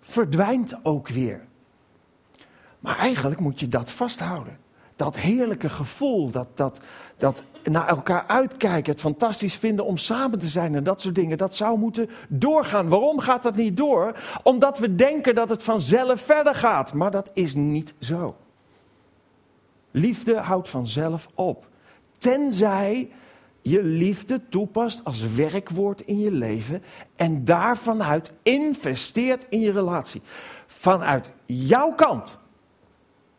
verdwijnt 0.00 0.74
ook 0.82 1.08
weer. 1.08 1.44
Maar 2.80 2.98
eigenlijk 2.98 3.40
moet 3.40 3.60
je 3.60 3.68
dat 3.68 3.90
vasthouden. 3.90 4.58
Dat 4.96 5.16
heerlijke 5.16 5.68
gevoel, 5.68 6.30
dat, 6.30 6.48
dat, 6.54 6.80
dat 7.18 7.44
naar 7.62 7.88
elkaar 7.88 8.24
uitkijken, 8.26 8.92
het 8.92 9.00
fantastisch 9.00 9.54
vinden 9.54 9.84
om 9.84 9.96
samen 9.96 10.38
te 10.38 10.48
zijn 10.48 10.74
en 10.74 10.84
dat 10.84 11.00
soort 11.00 11.14
dingen, 11.14 11.38
dat 11.38 11.54
zou 11.54 11.78
moeten 11.78 12.10
doorgaan. 12.28 12.88
Waarom 12.88 13.18
gaat 13.18 13.42
dat 13.42 13.56
niet 13.56 13.76
door? 13.76 14.18
Omdat 14.42 14.78
we 14.78 14.94
denken 14.94 15.34
dat 15.34 15.48
het 15.48 15.62
vanzelf 15.62 16.20
verder 16.20 16.54
gaat, 16.54 16.92
maar 16.92 17.10
dat 17.10 17.30
is 17.34 17.54
niet 17.54 17.94
zo. 17.98 18.36
Liefde 19.90 20.36
houdt 20.36 20.68
vanzelf 20.68 21.28
op. 21.34 21.66
Tenzij 22.18 23.10
je 23.66 23.82
liefde 23.82 24.40
toepast 24.48 25.04
als 25.04 25.34
werkwoord 25.34 26.00
in 26.00 26.18
je 26.18 26.30
leven 26.30 26.82
en 27.16 27.44
daarvanuit 27.44 28.34
investeert 28.42 29.46
in 29.48 29.60
je 29.60 29.72
relatie. 29.72 30.22
Vanuit 30.66 31.30
jouw 31.46 31.92
kant. 31.92 32.38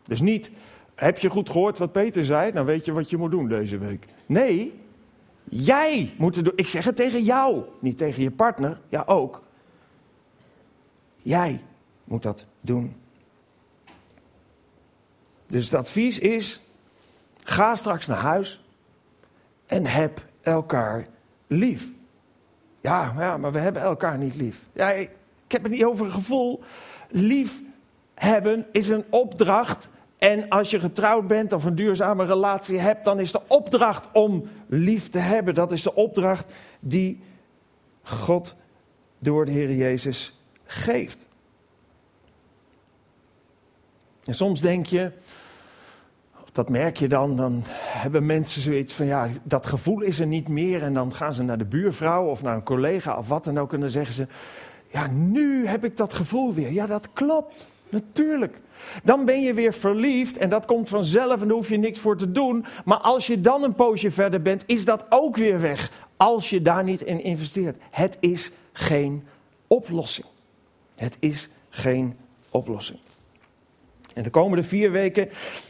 Dus 0.06 0.20
niet, 0.20 0.50
heb 0.94 1.18
je 1.18 1.30
goed 1.30 1.50
gehoord 1.50 1.78
wat 1.78 1.92
Peter 1.92 2.24
zei? 2.24 2.52
Dan 2.52 2.64
weet 2.64 2.84
je 2.84 2.92
wat 2.92 3.10
je 3.10 3.16
moet 3.16 3.30
doen 3.30 3.48
deze 3.48 3.78
week. 3.78 4.06
Nee, 4.26 4.80
jij 5.44 6.14
moet 6.18 6.36
het 6.36 6.44
doen. 6.44 6.56
Ik 6.56 6.66
zeg 6.66 6.84
het 6.84 6.96
tegen 6.96 7.22
jou, 7.22 7.64
niet 7.78 7.98
tegen 7.98 8.22
je 8.22 8.30
partner. 8.30 8.80
Ja, 8.88 9.02
ook. 9.06 9.42
Jij 11.22 11.60
moet 12.04 12.22
dat 12.22 12.46
doen. 12.60 12.96
Dus 15.46 15.64
het 15.64 15.74
advies 15.74 16.18
is: 16.18 16.60
ga 17.44 17.74
straks 17.74 18.06
naar 18.06 18.18
huis 18.18 18.60
en 19.66 19.86
heb 19.86 20.24
elkaar 20.42 21.06
lief. 21.46 21.90
Ja, 22.80 23.14
ja, 23.18 23.36
maar 23.36 23.52
we 23.52 23.58
hebben 23.58 23.82
elkaar 23.82 24.18
niet 24.18 24.34
lief. 24.34 24.66
Ik 24.72 25.52
heb 25.52 25.62
het 25.62 25.72
niet 25.72 25.84
over 25.84 26.10
gevoel. 26.10 26.62
Lief 27.08 27.62
hebben 28.14 28.66
is 28.72 28.88
een 28.88 29.04
opdracht 29.10 29.88
en 30.18 30.48
als 30.48 30.70
je 30.70 30.80
getrouwd 30.80 31.26
bent 31.26 31.52
of 31.52 31.64
een 31.64 31.74
duurzame 31.74 32.24
relatie 32.24 32.78
hebt, 32.78 33.04
dan 33.04 33.20
is 33.20 33.32
de 33.32 33.40
opdracht 33.46 34.08
om 34.12 34.48
lief 34.66 35.10
te 35.10 35.18
hebben. 35.18 35.54
Dat 35.54 35.72
is 35.72 35.82
de 35.82 35.94
opdracht 35.94 36.52
die 36.80 37.20
God 38.02 38.56
door 39.18 39.44
de 39.44 39.52
Heer 39.52 39.72
Jezus 39.72 40.38
geeft. 40.64 41.26
En 44.24 44.34
soms 44.34 44.60
denk 44.60 44.86
je, 44.86 45.12
dat 46.56 46.68
merk 46.68 46.96
je 46.96 47.08
dan, 47.08 47.36
dan 47.36 47.62
hebben 47.66 48.26
mensen 48.26 48.62
zoiets 48.62 48.92
van 48.92 49.06
ja, 49.06 49.28
dat 49.42 49.66
gevoel 49.66 50.00
is 50.00 50.20
er 50.20 50.26
niet 50.26 50.48
meer. 50.48 50.82
En 50.82 50.94
dan 50.94 51.14
gaan 51.14 51.32
ze 51.32 51.42
naar 51.42 51.58
de 51.58 51.64
buurvrouw 51.64 52.26
of 52.26 52.42
naar 52.42 52.54
een 52.54 52.62
collega 52.62 53.18
of 53.18 53.28
wat 53.28 53.44
dan 53.44 53.58
ook. 53.58 53.72
En 53.72 53.80
dan 53.80 53.90
zeggen 53.90 54.14
ze, 54.14 54.26
ja, 54.86 55.06
nu 55.06 55.66
heb 55.66 55.84
ik 55.84 55.96
dat 55.96 56.12
gevoel 56.12 56.54
weer. 56.54 56.72
Ja, 56.72 56.86
dat 56.86 57.08
klopt, 57.12 57.66
natuurlijk. 57.88 58.60
Dan 59.02 59.24
ben 59.24 59.42
je 59.42 59.54
weer 59.54 59.72
verliefd 59.72 60.38
en 60.38 60.48
dat 60.48 60.66
komt 60.66 60.88
vanzelf 60.88 61.40
en 61.40 61.48
daar 61.48 61.56
hoef 61.56 61.68
je 61.68 61.76
niks 61.76 61.98
voor 61.98 62.16
te 62.16 62.32
doen. 62.32 62.64
Maar 62.84 62.98
als 62.98 63.26
je 63.26 63.40
dan 63.40 63.62
een 63.62 63.74
poosje 63.74 64.10
verder 64.10 64.42
bent, 64.42 64.62
is 64.66 64.84
dat 64.84 65.06
ook 65.08 65.36
weer 65.36 65.60
weg. 65.60 66.06
Als 66.16 66.50
je 66.50 66.62
daar 66.62 66.84
niet 66.84 67.02
in 67.02 67.22
investeert. 67.22 67.76
Het 67.90 68.16
is 68.20 68.52
geen 68.72 69.24
oplossing. 69.66 70.26
Het 70.96 71.16
is 71.20 71.48
geen 71.68 72.16
oplossing. 72.50 72.98
En 74.14 74.22
de 74.22 74.30
komende 74.30 74.62
vier 74.62 74.90
weken 74.90 75.28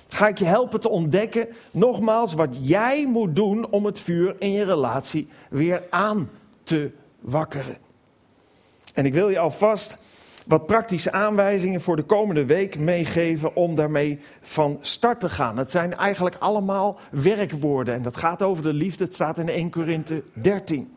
ga 0.08 0.28
ik 0.28 0.38
je 0.38 0.44
helpen 0.44 0.80
te 0.80 0.88
ontdekken, 0.88 1.48
nogmaals, 1.70 2.34
wat 2.34 2.56
jij 2.60 3.06
moet 3.06 3.36
doen 3.36 3.70
om 3.70 3.84
het 3.84 3.98
vuur 3.98 4.36
in 4.38 4.52
je 4.52 4.64
relatie 4.64 5.28
weer 5.50 5.82
aan 5.90 6.30
te 6.62 6.90
wakkeren. 7.20 7.76
En 8.94 9.06
ik 9.06 9.12
wil 9.12 9.28
je 9.28 9.38
alvast 9.38 9.98
wat 10.46 10.66
praktische 10.66 11.12
aanwijzingen 11.12 11.80
voor 11.80 11.96
de 11.96 12.02
komende 12.02 12.44
week 12.44 12.78
meegeven 12.78 13.56
om 13.56 13.74
daarmee 13.74 14.18
van 14.40 14.78
start 14.80 15.20
te 15.20 15.28
gaan. 15.28 15.56
Het 15.56 15.70
zijn 15.70 15.94
eigenlijk 15.94 16.36
allemaal 16.38 16.98
werkwoorden 17.10 17.94
en 17.94 18.02
dat 18.02 18.16
gaat 18.16 18.42
over 18.42 18.62
de 18.62 18.72
liefde. 18.72 19.04
Het 19.04 19.14
staat 19.14 19.38
in 19.38 19.48
1 19.48 19.70
Korinthe 19.70 20.22
13. 20.32 20.94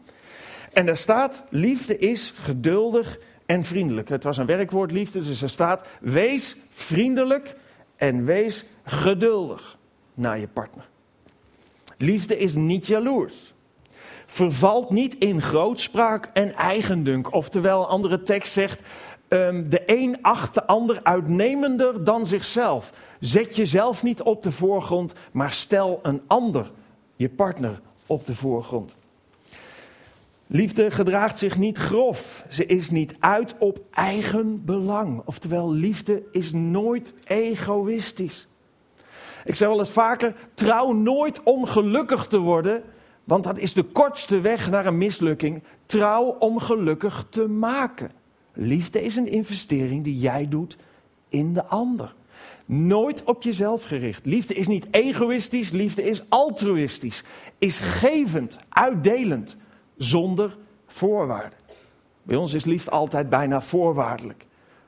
En 0.74 0.86
daar 0.86 0.98
staat, 0.98 1.43
liefde 1.50 1.98
is 1.98 2.34
geduldig 2.36 3.19
en 3.45 3.63
vriendelijk. 3.63 4.10
Het 4.10 4.24
was 4.24 4.38
een 4.38 4.45
werkwoord 4.45 4.91
liefde, 4.91 5.22
dus 5.22 5.41
er 5.41 5.50
staat, 5.50 5.86
wees 6.00 6.58
vriendelijk 6.69 7.56
en 7.95 8.26
wees 8.26 8.65
geduldig 8.89 9.78
naar 10.13 10.39
je 10.39 10.47
partner. 10.47 10.88
Liefde 11.97 12.38
is 12.38 12.54
niet 12.54 12.88
jaloers. 12.88 13.54
Vervalt 14.25 14.89
niet 14.89 15.17
in 15.17 15.41
grootspraak 15.41 16.30
en 16.34 16.54
eigendunk. 16.54 17.34
Oftewel, 17.34 17.88
andere 17.88 18.21
tekst 18.21 18.54
zegt, 18.54 18.82
um, 19.30 19.69
de 19.69 19.84
een 19.86 20.17
acht 20.21 20.54
de 20.54 20.67
ander 20.67 20.99
uitnemender 21.04 22.04
dan 22.04 22.25
zichzelf. 22.25 22.93
Zet 23.19 23.56
jezelf 23.56 24.04
niet 24.04 24.21
op 24.21 24.43
de 24.43 24.52
voorgrond, 24.52 25.13
maar 25.32 25.52
stel 25.52 25.99
een 26.04 26.21
ander, 26.28 26.71
je 27.15 27.30
partner, 27.30 27.82
op 28.06 28.25
de 28.25 28.36
voorgrond. 28.36 28.95
Liefde 30.47 30.91
gedraagt 30.91 31.39
zich 31.39 31.58
niet 31.58 31.78
grof. 31.78 32.45
Ze 32.49 32.65
is 32.65 32.89
niet 32.89 33.15
uit 33.19 33.56
op 33.60 33.80
eigen 33.91 34.65
belang. 34.65 35.21
Oftewel, 35.25 35.71
liefde 35.71 36.23
is 36.32 36.52
nooit 36.52 37.13
egoïstisch. 37.23 38.47
Ik 39.50 39.56
zeg 39.56 39.68
wel 39.68 39.80
eens 39.80 39.92
vaker: 39.92 40.36
trouw 40.54 40.92
nooit 40.92 41.44
om 41.44 41.66
gelukkig 41.66 42.28
te 42.28 42.38
worden, 42.38 42.84
want 43.24 43.44
dat 43.44 43.58
is 43.58 43.74
de 43.74 43.84
kortste 43.84 44.40
weg 44.40 44.70
naar 44.70 44.86
een 44.86 44.98
mislukking. 44.98 45.64
Trouw 45.86 46.24
om 46.24 46.60
gelukkig 46.60 47.26
te 47.30 47.48
maken. 47.48 48.12
Liefde 48.54 49.02
is 49.02 49.16
een 49.16 49.28
investering 49.28 50.04
die 50.04 50.20
jij 50.20 50.48
doet 50.50 50.78
in 51.30 51.54
de 51.54 51.66
ander. 51.66 52.16
Nooit 52.66 53.24
op 53.24 53.44
jezelf 53.44 53.84
gericht. 53.84 54.26
Liefde 54.26 54.54
is 54.54 54.68
niet 54.68 54.88
egoïstisch, 54.92 55.72
liefde 55.72 56.04
is 56.04 56.24
altruïstisch. 56.30 57.24
Is 57.58 57.78
gevend, 57.78 58.58
uitdelend, 58.70 59.58
zonder 59.98 60.58
voorwaarden. 60.88 61.60
Bij 62.24 62.38
ons 62.38 62.54
is 62.54 62.66
liefde 62.66 62.92
altijd 62.92 63.30
bijna 63.30 63.62
voorwaardelijk. 63.62 64.46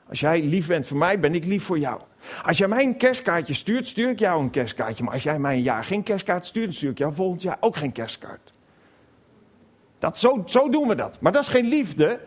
Als 0.08 0.20
jij 0.20 0.42
lief 0.42 0.66
bent 0.66 0.86
voor 0.86 0.98
mij, 0.98 1.20
ben 1.20 1.34
ik 1.34 1.44
lief 1.44 1.64
voor 1.64 1.78
jou. 1.78 2.00
Als 2.44 2.58
jij 2.58 2.68
mij 2.68 2.84
een 2.84 2.96
kerstkaartje 2.96 3.54
stuurt, 3.54 3.88
stuur 3.88 4.10
ik 4.10 4.18
jou 4.18 4.42
een 4.42 4.50
kerstkaartje. 4.50 5.04
Maar 5.04 5.12
als 5.12 5.22
jij 5.22 5.38
mij 5.38 5.54
een 5.54 5.62
jaar 5.62 5.84
geen 5.84 6.02
kerstkaart 6.02 6.46
stuurt, 6.46 6.74
stuur 6.74 6.90
ik 6.90 6.98
jou 6.98 7.14
volgend 7.14 7.42
jaar 7.42 7.56
ook 7.60 7.76
geen 7.76 7.92
kerstkaart. 7.92 8.52
Dat, 9.98 10.18
zo, 10.18 10.42
zo 10.46 10.68
doen 10.68 10.88
we 10.88 10.94
dat. 10.94 11.20
Maar 11.20 11.32
dat 11.32 11.42
is 11.42 11.48
geen 11.48 11.68
liefde. 11.68 12.20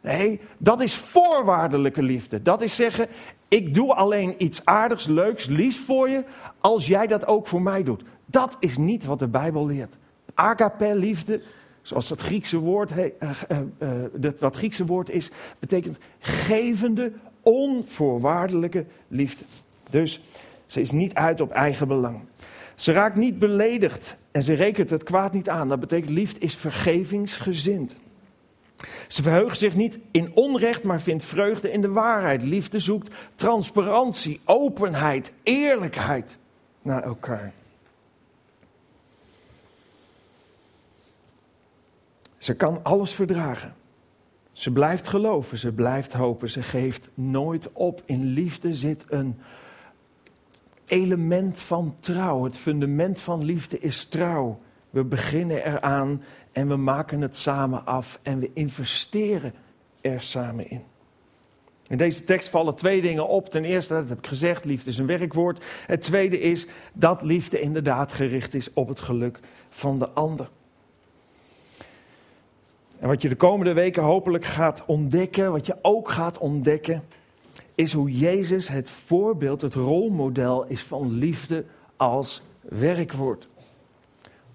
Nee, 0.00 0.40
dat 0.58 0.80
is 0.80 0.94
voorwaardelijke 0.94 2.02
liefde. 2.02 2.42
Dat 2.42 2.62
is 2.62 2.76
zeggen, 2.76 3.08
ik 3.48 3.74
doe 3.74 3.94
alleen 3.94 4.34
iets 4.38 4.64
aardigs, 4.64 5.06
leuks, 5.06 5.46
liefs 5.46 5.78
voor 5.78 6.08
je, 6.08 6.24
als 6.60 6.86
jij 6.86 7.06
dat 7.06 7.26
ook 7.26 7.46
voor 7.46 7.62
mij 7.62 7.82
doet. 7.82 8.02
Dat 8.26 8.56
is 8.60 8.76
niet 8.76 9.04
wat 9.04 9.18
de 9.18 9.28
Bijbel 9.28 9.66
leert. 9.66 9.96
Agape 10.34 10.94
liefde, 10.94 11.42
zoals 11.82 12.08
dat 12.08 12.20
Griekse 12.20 12.58
woord, 12.58 12.90
uh, 12.90 13.04
uh, 13.18 13.28
dat 14.12 14.40
wat 14.40 14.56
Griekse 14.56 14.86
woord 14.86 15.10
is, 15.10 15.30
betekent 15.58 15.98
gevende, 16.18 17.12
onvoorwaardelijke 17.50 18.84
liefde. 19.08 19.44
Dus 19.90 20.20
ze 20.66 20.80
is 20.80 20.90
niet 20.90 21.14
uit 21.14 21.40
op 21.40 21.50
eigen 21.50 21.88
belang. 21.88 22.20
Ze 22.74 22.92
raakt 22.92 23.16
niet 23.16 23.38
beledigd 23.38 24.16
en 24.30 24.42
ze 24.42 24.54
rekent 24.54 24.90
het 24.90 25.02
kwaad 25.02 25.32
niet 25.32 25.48
aan. 25.48 25.68
Dat 25.68 25.80
betekent 25.80 26.10
liefde 26.10 26.40
is 26.40 26.56
vergevingsgezind. 26.56 27.96
Ze 29.08 29.22
verheugt 29.22 29.58
zich 29.58 29.74
niet 29.74 29.98
in 30.10 30.30
onrecht, 30.34 30.82
maar 30.82 31.00
vindt 31.00 31.24
vreugde 31.24 31.72
in 31.72 31.80
de 31.80 31.88
waarheid. 31.88 32.42
Liefde 32.42 32.78
zoekt 32.78 33.14
transparantie, 33.34 34.40
openheid, 34.44 35.32
eerlijkheid 35.42 36.38
naar 36.82 37.02
elkaar. 37.02 37.52
Ze 42.38 42.54
kan 42.54 42.80
alles 42.82 43.12
verdragen. 43.12 43.74
Ze 44.60 44.70
blijft 44.70 45.08
geloven, 45.08 45.58
ze 45.58 45.72
blijft 45.72 46.12
hopen, 46.12 46.50
ze 46.50 46.62
geeft 46.62 47.10
nooit 47.14 47.72
op. 47.72 48.02
In 48.04 48.24
liefde 48.24 48.74
zit 48.74 49.04
een 49.08 49.38
element 50.86 51.60
van 51.60 51.96
trouw. 52.00 52.44
Het 52.44 52.56
fundament 52.56 53.20
van 53.20 53.44
liefde 53.44 53.78
is 53.78 54.04
trouw. 54.04 54.58
We 54.90 55.04
beginnen 55.04 55.64
eraan 55.64 56.22
en 56.52 56.68
we 56.68 56.76
maken 56.76 57.20
het 57.20 57.36
samen 57.36 57.86
af 57.86 58.20
en 58.22 58.38
we 58.38 58.50
investeren 58.54 59.54
er 60.00 60.22
samen 60.22 60.70
in. 60.70 60.82
In 61.88 61.96
deze 61.96 62.24
tekst 62.24 62.48
vallen 62.48 62.74
twee 62.74 63.02
dingen 63.02 63.28
op. 63.28 63.48
Ten 63.48 63.64
eerste, 63.64 63.94
dat 63.94 64.08
heb 64.08 64.18
ik 64.18 64.26
gezegd, 64.26 64.64
liefde 64.64 64.90
is 64.90 64.98
een 64.98 65.06
werkwoord. 65.06 65.64
Het 65.86 66.00
tweede 66.00 66.40
is 66.40 66.66
dat 66.92 67.22
liefde 67.22 67.60
inderdaad 67.60 68.12
gericht 68.12 68.54
is 68.54 68.72
op 68.72 68.88
het 68.88 69.00
geluk 69.00 69.40
van 69.68 69.98
de 69.98 70.08
ander. 70.08 70.50
En 73.00 73.08
wat 73.08 73.22
je 73.22 73.28
de 73.28 73.36
komende 73.36 73.72
weken 73.72 74.02
hopelijk 74.02 74.44
gaat 74.44 74.82
ontdekken, 74.86 75.52
wat 75.52 75.66
je 75.66 75.76
ook 75.82 76.10
gaat 76.10 76.38
ontdekken, 76.38 77.02
is 77.74 77.92
hoe 77.92 78.18
Jezus 78.18 78.68
het 78.68 78.90
voorbeeld, 78.90 79.60
het 79.60 79.74
rolmodel 79.74 80.64
is 80.66 80.82
van 80.82 81.12
liefde 81.12 81.64
als 81.96 82.42
werkwoord. 82.60 83.48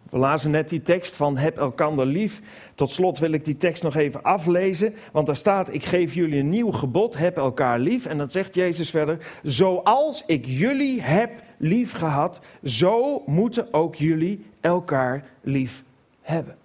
We 0.10 0.18
lazen 0.18 0.52
net 0.52 0.70
die 0.70 0.82
tekst 0.82 1.16
van 1.16 1.38
heb 1.38 1.58
elkander 1.58 2.06
lief. 2.06 2.42
Tot 2.76 2.90
slot 2.90 3.18
wil 3.20 3.32
ik 3.32 3.46
die 3.46 3.58
tekst 3.58 3.84
nog 3.84 3.96
even 3.96 4.24
aflezen, 4.24 4.94
want 5.12 5.26
daar 5.26 5.36
staat: 5.36 5.74
Ik 5.74 5.84
geef 5.84 6.14
jullie 6.14 6.40
een 6.40 6.50
nieuw 6.50 6.72
gebod, 6.72 7.18
heb 7.18 7.38
elkaar 7.38 7.80
lief. 7.80 8.06
En 8.06 8.18
dan 8.18 8.30
zegt 8.30 8.56
Jezus 8.56 8.90
verder: 8.90 9.18
Zoals 9.44 10.24
ik 10.26 10.46
jullie 10.46 11.02
heb 11.02 11.32
lief 11.58 11.92
gehad, 11.92 12.40
zo 12.64 13.24
moeten 13.26 13.74
ook 13.74 13.96
jullie 13.96 14.46
elkaar 14.62 15.26
lief 15.42 15.84
hebben. 16.22 16.56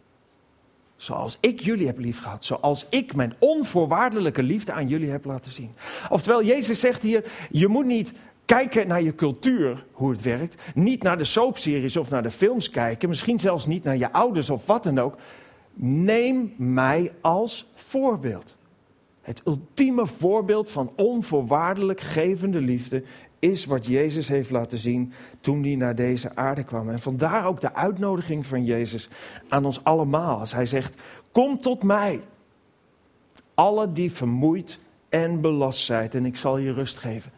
Zoals 1.01 1.37
ik 1.41 1.61
jullie 1.61 1.87
heb 1.87 1.99
lief 1.99 2.21
gehad. 2.21 2.45
Zoals 2.45 2.87
ik 2.91 3.15
mijn 3.15 3.35
onvoorwaardelijke 3.39 4.43
liefde 4.43 4.73
aan 4.73 4.89
jullie 4.89 5.11
heb 5.11 5.25
laten 5.25 5.53
zien. 5.53 5.75
Oftewel, 6.11 6.45
Jezus 6.45 6.81
zegt 6.81 7.03
hier: 7.03 7.25
je 7.51 7.69
moet 7.69 7.87
niet 7.87 8.13
kijken 8.45 8.87
naar 8.87 9.03
je 9.03 9.15
cultuur, 9.15 9.85
hoe 9.93 10.11
het 10.11 10.23
werkt. 10.23 10.63
Niet 10.75 11.03
naar 11.03 11.19
de 11.19 11.25
soapseries 11.25 11.97
of 11.97 12.11
naar 12.11 12.23
de 12.23 12.31
films 12.31 12.71
kijken. 12.71 13.09
Misschien 13.09 13.39
zelfs 13.39 13.67
niet 13.67 13.85
naar 13.85 13.97
je 13.97 14.13
ouders 14.13 14.51
of 14.51 14.67
wat 14.67 14.85
dan 14.85 14.99
ook. 14.99 15.17
Neem 15.75 16.55
mij 16.57 17.13
als 17.21 17.71
voorbeeld. 17.75 18.57
Het 19.21 19.43
ultieme 19.47 20.07
voorbeeld 20.07 20.71
van 20.71 20.93
onvoorwaardelijk 20.97 22.01
gevende 22.01 22.61
liefde 22.61 23.03
is 23.41 23.65
wat 23.65 23.87
Jezus 23.87 24.29
heeft 24.29 24.51
laten 24.51 24.79
zien 24.79 25.13
toen 25.41 25.63
hij 25.63 25.75
naar 25.75 25.95
deze 25.95 26.37
aarde 26.37 26.65
kwam. 26.65 26.91
En 26.91 27.01
vandaar 27.01 27.47
ook 27.47 27.61
de 27.61 27.75
uitnodiging 27.75 28.47
van 28.47 28.65
Jezus 28.65 29.09
aan 29.49 29.65
ons 29.65 29.85
allemaal. 29.85 30.39
Als 30.39 30.53
hij 30.53 30.67
zegt, 30.67 31.03
kom 31.33 31.61
tot 31.61 31.83
mij. 31.83 32.21
Alle 33.55 33.93
die 33.93 34.13
vermoeid 34.13 34.79
en 35.09 35.41
belast 35.41 35.85
zijn 35.85 36.11
en 36.11 36.27
ik 36.27 36.37
zal 36.37 36.57
je 36.57 36.73
rust 36.73 36.99
geven. 36.99 37.33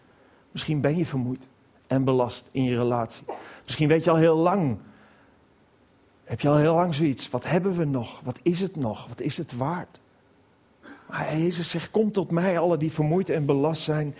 Misschien 0.51 0.81
ben 0.81 0.97
je 0.97 1.07
vermoeid 1.07 1.49
en 1.87 2.05
belast 2.05 2.49
in 2.51 2.65
je 2.65 2.77
relatie. 2.77 3.25
Misschien 3.65 3.89
weet 3.89 4.05
je 4.05 4.11
al 4.11 4.17
heel 4.17 4.37
lang, 4.37 4.79
heb 6.25 6.41
je 6.41 6.49
al 6.49 6.57
heel 6.57 6.75
lang 6.75 6.95
zoiets. 6.95 7.31
Wat 7.31 7.45
hebben 7.45 7.77
we 7.77 7.85
nog? 7.85 8.21
Wat 8.25 8.39
is 8.43 8.61
het 8.61 8.77
nog? 8.77 9.09
Wat 9.09 9.21
is 9.21 9.37
het 9.37 9.57
waard? 9.57 10.01
Maar 11.11 11.39
Jezus 11.39 11.71
zegt, 11.71 11.91
kom 11.91 12.13
tot 12.13 12.31
mij, 12.31 12.59
alle 12.59 12.77
die 12.77 12.93
vermoeid 12.93 13.31
en 13.31 13.47
belast 13.47 13.83
zijn. 13.83 14.15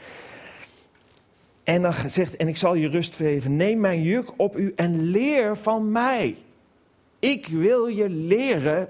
En 1.65 1.83
dan 1.83 1.93
zegt, 1.93 2.37
en 2.37 2.49
ik 2.49 2.57
zal 2.57 2.75
je 2.75 2.89
rust 2.89 3.15
geven. 3.15 3.57
Neem 3.57 3.81
mijn 3.81 4.03
juk 4.03 4.33
op 4.37 4.57
u 4.57 4.73
en 4.77 5.03
leer 5.03 5.57
van 5.57 5.93
mij. 5.93 6.37
Ik 7.19 7.47
wil 7.47 7.87
je 7.87 8.09
leren 8.09 8.89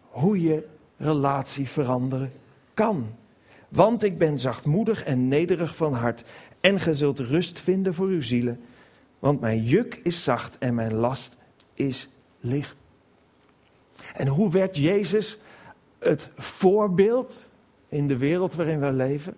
hoe 0.00 0.42
je 0.42 0.66
relatie 0.96 1.68
veranderen 1.68 2.32
kan. 2.74 3.14
Want 3.68 4.04
ik 4.04 4.18
ben 4.18 4.38
zachtmoedig 4.38 5.04
en 5.04 5.28
nederig 5.28 5.76
van 5.76 5.94
hart. 5.94 6.24
En 6.60 6.80
ge 6.80 6.94
zult 6.94 7.18
rust 7.18 7.60
vinden 7.60 7.94
voor 7.94 8.06
uw 8.06 8.22
zielen. 8.22 8.60
Want 9.18 9.40
mijn 9.40 9.62
juk 9.62 10.00
is 10.02 10.24
zacht 10.24 10.58
en 10.58 10.74
mijn 10.74 10.94
last 10.94 11.36
is 11.74 12.08
licht. 12.40 12.76
En 14.14 14.26
hoe 14.26 14.50
werd 14.50 14.76
Jezus 14.76 15.38
het 15.98 16.28
voorbeeld 16.36 17.48
in 17.88 18.06
de 18.06 18.16
wereld 18.16 18.54
waarin 18.54 18.80
wij 18.80 18.92
leven? 18.92 19.36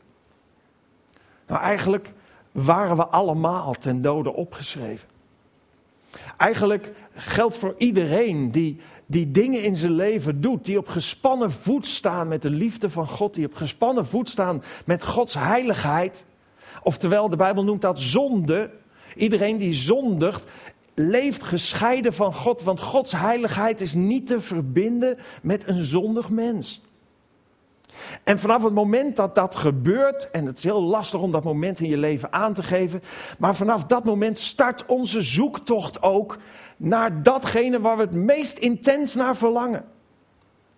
Nou, 1.46 1.60
eigenlijk 1.60 2.12
waren 2.52 2.96
we 2.96 3.06
allemaal 3.06 3.74
ten 3.74 4.00
dode 4.00 4.32
opgeschreven. 4.32 5.08
Eigenlijk 6.36 6.92
geldt 7.14 7.56
voor 7.56 7.74
iedereen 7.78 8.50
die, 8.50 8.80
die 9.06 9.30
dingen 9.30 9.62
in 9.62 9.76
zijn 9.76 9.92
leven 9.92 10.40
doet, 10.40 10.64
die 10.64 10.78
op 10.78 10.88
gespannen 10.88 11.52
voet 11.52 11.86
staan 11.86 12.28
met 12.28 12.42
de 12.42 12.50
liefde 12.50 12.90
van 12.90 13.08
God, 13.08 13.34
die 13.34 13.46
op 13.46 13.54
gespannen 13.54 14.06
voet 14.06 14.28
staan 14.28 14.62
met 14.84 15.04
Gods 15.04 15.34
heiligheid, 15.34 16.26
Oftewel, 16.82 17.28
de 17.28 17.36
Bijbel 17.36 17.64
noemt 17.64 17.80
dat 17.80 18.00
zonde. 18.00 18.70
Iedereen 19.16 19.58
die 19.58 19.74
zondigt, 19.74 20.50
leeft 20.94 21.42
gescheiden 21.42 22.12
van 22.12 22.34
God, 22.34 22.62
want 22.62 22.80
Gods 22.80 23.12
heiligheid 23.12 23.80
is 23.80 23.94
niet 23.94 24.26
te 24.26 24.40
verbinden 24.40 25.18
met 25.42 25.68
een 25.68 25.84
zondig 25.84 26.30
mens. 26.30 26.80
En 28.24 28.38
vanaf 28.38 28.62
het 28.62 28.72
moment 28.72 29.16
dat 29.16 29.34
dat 29.34 29.56
gebeurt, 29.56 30.30
en 30.30 30.46
het 30.46 30.58
is 30.58 30.64
heel 30.64 30.82
lastig 30.82 31.20
om 31.20 31.32
dat 31.32 31.44
moment 31.44 31.80
in 31.80 31.88
je 31.88 31.96
leven 31.96 32.32
aan 32.32 32.54
te 32.54 32.62
geven, 32.62 33.02
maar 33.38 33.54
vanaf 33.54 33.84
dat 33.84 34.04
moment 34.04 34.38
start 34.38 34.86
onze 34.86 35.22
zoektocht 35.22 36.02
ook 36.02 36.38
naar 36.76 37.22
datgene 37.22 37.80
waar 37.80 37.96
we 37.96 38.02
het 38.02 38.14
meest 38.14 38.58
intens 38.58 39.14
naar 39.14 39.36
verlangen. 39.36 39.84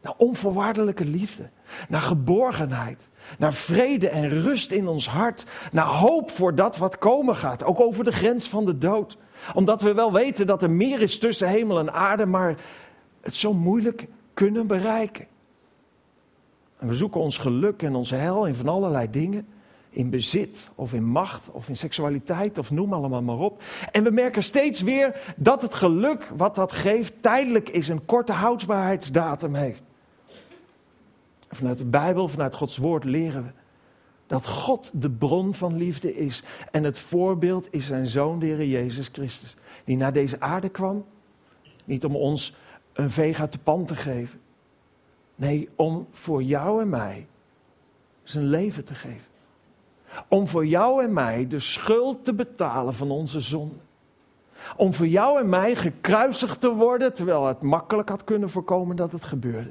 Naar 0.01 0.15
onvoorwaardelijke 0.17 1.05
liefde, 1.05 1.51
naar 1.89 2.01
geborgenheid, 2.01 3.09
naar 3.39 3.55
vrede 3.55 4.09
en 4.09 4.29
rust 4.29 4.71
in 4.73 4.89
ons 4.89 5.09
hart, 5.09 5.47
naar 5.73 5.87
hoop 5.87 6.31
voor 6.31 6.55
dat 6.55 6.77
wat 6.77 6.99
komen 6.99 7.37
gaat, 7.37 7.65
ook 7.65 7.81
over 7.81 8.05
de 8.05 8.13
grens 8.13 8.49
van 8.49 8.65
de 8.65 8.79
dood. 8.79 9.17
Omdat 9.55 9.83
we 9.83 9.95
wel 9.95 10.13
weten 10.13 10.47
dat 10.47 10.63
er 10.63 10.71
meer 10.71 11.03
is 11.03 11.19
tussen 11.19 11.49
hemel 11.49 11.79
en 11.79 11.93
aarde, 11.93 12.27
maar 12.27 12.55
het 13.21 13.35
zo 13.35 13.53
moeilijk 13.53 14.07
kunnen 14.35 14.67
bereiken. 14.67 15.27
En 16.85 16.91
we 16.91 16.97
zoeken 16.97 17.21
ons 17.21 17.39
geluk 17.39 17.83
en 17.83 17.95
onze 17.95 18.15
hel 18.15 18.47
in 18.47 18.55
van 18.55 18.69
allerlei 18.69 19.11
dingen. 19.11 19.47
In 19.91 20.11
bezit 20.11 20.71
of 20.75 20.93
in 20.93 21.05
macht 21.05 21.51
of 21.51 21.69
in 21.69 21.77
seksualiteit 21.77 22.59
of 22.59 22.71
noem 22.71 22.93
allemaal 22.93 23.23
maar 23.23 23.39
op. 23.39 23.63
En 23.93 24.05
we 24.05 24.11
merken 24.11 24.43
steeds 24.43 24.81
weer 24.81 25.35
dat 25.37 25.63
het 25.63 25.75
geluk 25.75 26.31
wat 26.37 26.55
dat 26.55 26.73
geeft 26.73 27.13
tijdelijk 27.21 27.69
is, 27.69 27.89
een 27.89 28.05
korte 28.05 28.33
houdbaarheidsdatum 28.33 29.55
heeft. 29.55 29.83
Vanuit 31.51 31.79
de 31.79 31.85
Bijbel, 31.85 32.29
vanuit 32.29 32.55
Gods 32.55 32.77
woord 32.77 33.05
leren 33.05 33.43
we 33.43 33.51
dat 34.27 34.47
God 34.47 34.91
de 34.95 35.11
bron 35.11 35.55
van 35.55 35.77
liefde 35.77 36.17
is. 36.17 36.43
En 36.71 36.85
het 36.85 36.99
voorbeeld 36.99 37.69
is 37.71 37.87
zijn 37.87 38.07
zoon, 38.07 38.39
de 38.39 38.47
Heer 38.47 38.67
Jezus 38.67 39.09
Christus. 39.13 39.57
Die 39.85 39.97
naar 39.97 40.13
deze 40.13 40.41
aarde 40.41 40.69
kwam, 40.69 41.05
niet 41.85 42.05
om 42.05 42.17
ons 42.17 42.55
een 42.93 43.11
veeg 43.11 43.41
uit 43.41 43.53
de 43.53 43.59
pan 43.59 43.85
te 43.85 43.97
geven. 43.97 44.43
Nee, 45.35 45.69
om 45.77 46.07
voor 46.11 46.43
jou 46.43 46.81
en 46.81 46.89
mij 46.89 47.27
zijn 48.23 48.45
leven 48.45 48.85
te 48.85 48.95
geven. 48.95 49.33
Om 50.29 50.49
voor 50.49 50.67
jou 50.67 51.05
en 51.05 51.13
mij 51.13 51.47
de 51.47 51.59
schuld 51.59 52.25
te 52.25 52.35
betalen 52.35 52.95
van 52.95 53.11
onze 53.11 53.41
zonde. 53.41 53.75
Om 54.77 54.95
voor 54.95 55.07
jou 55.07 55.41
en 55.41 55.49
mij 55.49 55.75
gekruisigd 55.75 56.61
te 56.61 56.75
worden, 56.75 57.15
terwijl 57.15 57.47
het 57.47 57.63
makkelijk 57.63 58.09
had 58.09 58.25
kunnen 58.25 58.51
voorkomen 58.51 58.97
dat 58.97 59.13
het 59.13 59.25
gebeurde. 59.25 59.71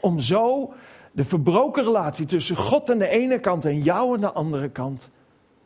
Om 0.00 0.20
zo 0.20 0.72
de 1.12 1.24
verbroken 1.24 1.84
relatie 1.84 2.26
tussen 2.26 2.56
God 2.56 2.90
aan 2.90 2.98
de 2.98 3.08
ene 3.08 3.40
kant 3.40 3.64
en 3.64 3.82
jou 3.82 4.14
aan 4.14 4.20
de 4.20 4.32
andere 4.32 4.68
kant 4.68 5.10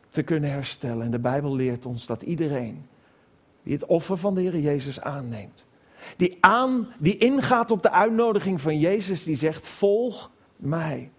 te 0.09 0.23
kunnen 0.23 0.51
herstellen. 0.51 1.05
En 1.05 1.11
de 1.11 1.19
Bijbel 1.19 1.55
leert 1.55 1.87
ons 1.87 2.07
dat 2.07 2.23
iedereen 2.23 2.87
die 3.63 3.73
het 3.73 3.87
offer 3.87 4.17
van 4.17 4.35
de 4.35 4.41
Heer 4.41 4.59
Jezus 4.59 5.01
aanneemt, 5.01 5.65
die, 6.17 6.39
aan, 6.41 6.93
die 6.99 7.17
ingaat 7.17 7.71
op 7.71 7.83
de 7.83 7.91
uitnodiging 7.91 8.61
van 8.61 8.79
Jezus, 8.79 9.25
die 9.25 9.37
zegt: 9.37 9.67
Volg 9.67 10.31
mij. 10.57 11.11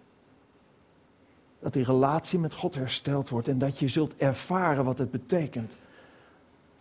Dat 1.59 1.73
die 1.73 1.83
relatie 1.83 2.39
met 2.39 2.53
God 2.53 2.75
hersteld 2.75 3.29
wordt 3.29 3.47
en 3.47 3.57
dat 3.57 3.79
je 3.79 3.87
zult 3.87 4.15
ervaren 4.17 4.85
wat 4.85 4.97
het 4.97 5.11
betekent 5.11 5.77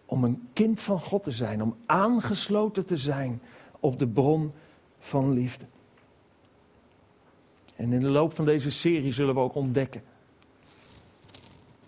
om 0.07 0.25
een 0.25 0.49
kind 0.53 0.81
van 0.81 1.01
God 1.01 1.25
te 1.25 1.31
zijn, 1.31 1.63
om 1.63 1.77
aangesloten 1.87 2.87
te 2.87 2.97
zijn 2.97 3.43
op 3.81 3.99
de 3.99 4.09
bron 4.09 4.53
van 4.99 5.33
liefde. 5.33 5.65
En 7.77 7.93
in 7.93 8.01
de 8.01 8.09
loop 8.09 8.35
van 8.35 8.45
deze 8.45 8.71
serie 8.71 9.13
zullen 9.13 9.35
we 9.35 9.41
ook 9.41 9.55
ontdekken 9.55 10.03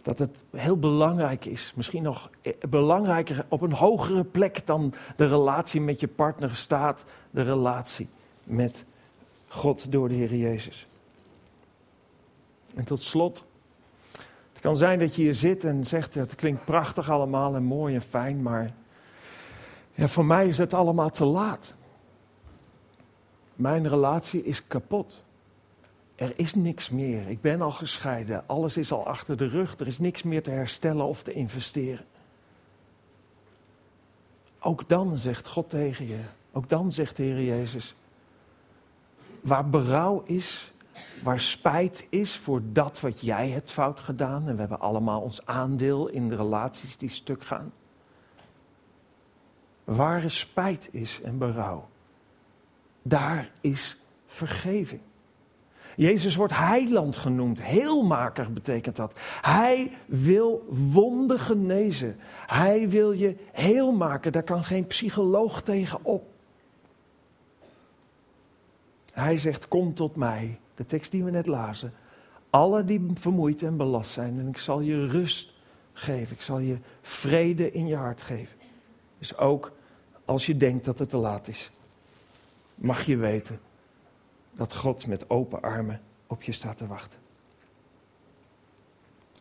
dat 0.02 0.18
het 0.18 0.44
heel 0.50 0.78
belangrijk 0.78 1.44
is, 1.44 1.72
misschien 1.74 2.02
nog 2.02 2.30
belangrijker 2.68 3.46
op 3.48 3.60
een 3.60 3.72
hogere 3.72 4.24
plek 4.24 4.66
dan 4.66 4.92
de 5.16 5.26
relatie 5.26 5.80
met 5.80 6.00
je 6.00 6.08
partner 6.08 6.56
staat, 6.56 7.04
de 7.30 7.42
relatie 7.42 8.08
met 8.44 8.84
God 9.48 9.92
door 9.92 10.08
de 10.08 10.14
Heer 10.14 10.34
Jezus. 10.34 10.86
En 12.74 12.84
tot 12.84 13.02
slot, 13.02 13.44
het 14.52 14.60
kan 14.60 14.76
zijn 14.76 14.98
dat 14.98 15.14
je 15.14 15.22
hier 15.22 15.34
zit 15.34 15.64
en 15.64 15.86
zegt, 15.86 16.14
het 16.14 16.34
klinkt 16.34 16.64
prachtig 16.64 17.10
allemaal 17.10 17.54
en 17.54 17.62
mooi 17.62 17.94
en 17.94 18.00
fijn, 18.00 18.42
maar 18.42 18.72
ja, 19.92 20.08
voor 20.08 20.24
mij 20.24 20.48
is 20.48 20.58
het 20.58 20.74
allemaal 20.74 21.10
te 21.10 21.24
laat. 21.24 21.74
Mijn 23.54 23.88
relatie 23.88 24.44
is 24.44 24.66
kapot. 24.66 25.24
Er 26.20 26.32
is 26.36 26.54
niks 26.54 26.90
meer. 26.90 27.28
Ik 27.28 27.40
ben 27.40 27.60
al 27.62 27.70
gescheiden. 27.70 28.46
Alles 28.46 28.76
is 28.76 28.92
al 28.92 29.06
achter 29.06 29.36
de 29.36 29.46
rug. 29.46 29.78
Er 29.78 29.86
is 29.86 29.98
niks 29.98 30.22
meer 30.22 30.42
te 30.42 30.50
herstellen 30.50 31.04
of 31.06 31.22
te 31.22 31.32
investeren. 31.32 32.04
Ook 34.58 34.88
dan 34.88 35.18
zegt 35.18 35.46
God 35.46 35.70
tegen 35.70 36.06
je. 36.06 36.20
Ook 36.52 36.68
dan 36.68 36.92
zegt 36.92 37.16
de 37.16 37.22
Heer 37.22 37.42
Jezus. 37.42 37.94
Waar 39.40 39.70
berouw 39.70 40.22
is, 40.26 40.72
waar 41.22 41.40
spijt 41.40 42.06
is 42.10 42.36
voor 42.36 42.60
dat 42.64 43.00
wat 43.00 43.20
jij 43.20 43.48
hebt 43.48 43.70
fout 43.70 44.00
gedaan. 44.00 44.48
En 44.48 44.54
we 44.54 44.60
hebben 44.60 44.80
allemaal 44.80 45.20
ons 45.20 45.46
aandeel 45.46 46.08
in 46.08 46.28
de 46.28 46.36
relaties 46.36 46.96
die 46.96 47.10
stuk 47.10 47.44
gaan. 47.44 47.72
Waar 49.84 50.30
spijt 50.30 50.88
is 50.92 51.22
en 51.22 51.38
berouw, 51.38 51.88
daar 53.02 53.50
is 53.60 53.96
vergeving. 54.26 55.00
Jezus 56.00 56.36
wordt 56.36 56.56
heiland 56.56 57.16
genoemd. 57.16 57.62
Heelmaker 57.62 58.52
betekent 58.52 58.96
dat. 58.96 59.20
Hij 59.40 59.92
wil 60.06 60.66
wonden 60.68 61.38
genezen. 61.38 62.16
Hij 62.46 62.88
wil 62.88 63.12
je 63.12 63.36
heel 63.52 63.92
maken. 63.92 64.32
Daar 64.32 64.42
kan 64.42 64.64
geen 64.64 64.86
psycholoog 64.86 65.62
tegen 65.62 65.98
op. 66.02 66.26
Hij 69.12 69.36
zegt: 69.36 69.68
Kom 69.68 69.94
tot 69.94 70.16
mij. 70.16 70.58
De 70.74 70.86
tekst 70.86 71.10
die 71.10 71.24
we 71.24 71.30
net 71.30 71.46
lazen. 71.46 71.92
Alle 72.50 72.84
die 72.84 73.06
vermoeid 73.14 73.62
en 73.62 73.76
belast 73.76 74.10
zijn. 74.10 74.38
En 74.38 74.48
ik 74.48 74.58
zal 74.58 74.80
je 74.80 75.06
rust 75.06 75.54
geven. 75.92 76.36
Ik 76.36 76.42
zal 76.42 76.58
je 76.58 76.76
vrede 77.00 77.72
in 77.72 77.86
je 77.86 77.96
hart 77.96 78.22
geven. 78.22 78.56
Dus 79.18 79.36
ook 79.36 79.72
als 80.24 80.46
je 80.46 80.56
denkt 80.56 80.84
dat 80.84 80.98
het 80.98 81.10
te 81.10 81.16
laat 81.16 81.48
is, 81.48 81.70
mag 82.74 83.02
je 83.02 83.16
weten 83.16 83.60
dat 84.52 84.74
God 84.74 85.06
met 85.06 85.30
open 85.30 85.62
armen 85.62 86.00
op 86.26 86.42
je 86.42 86.52
staat 86.52 86.78
te 86.78 86.86
wachten. 86.86 87.18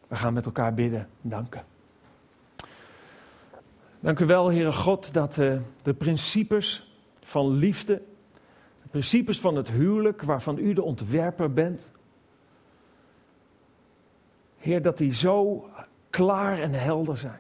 We 0.08 0.16
gaan 0.16 0.34
met 0.34 0.46
elkaar 0.46 0.74
bidden, 0.74 1.10
danken. 1.22 1.64
Dank 4.00 4.20
u 4.20 4.26
wel, 4.26 4.52
Heere 4.52 4.72
God, 4.72 5.14
dat 5.14 5.38
uh, 5.38 5.60
de 5.84 5.94
principes 5.94 6.94
van 7.22 7.52
liefde, 7.52 8.02
de 8.82 8.90
principes 8.90 9.40
van 9.40 9.56
het 9.56 9.70
huwelijk, 9.70 10.22
waarvan 10.22 10.58
u 10.58 10.74
de 10.74 10.84
ontwerper 10.84 11.54
bent, 11.54 11.92
Heer, 14.58 14.82
dat 14.82 14.98
die 14.98 15.14
zo 15.14 15.70
klaar 16.10 16.60
en 16.60 16.72
helder 16.72 17.18
zijn. 17.18 17.40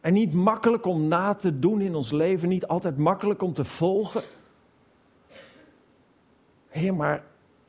En 0.00 0.12
niet 0.12 0.32
makkelijk 0.32 0.86
om 0.86 1.08
na 1.08 1.34
te 1.34 1.58
doen 1.58 1.80
in 1.80 1.94
ons 1.94 2.10
leven, 2.10 2.48
niet 2.48 2.66
altijd 2.66 2.96
makkelijk 2.96 3.42
om 3.42 3.54
te 3.54 3.64
volgen. 3.64 4.22
Heer, 6.72 6.94
maar 6.94 7.24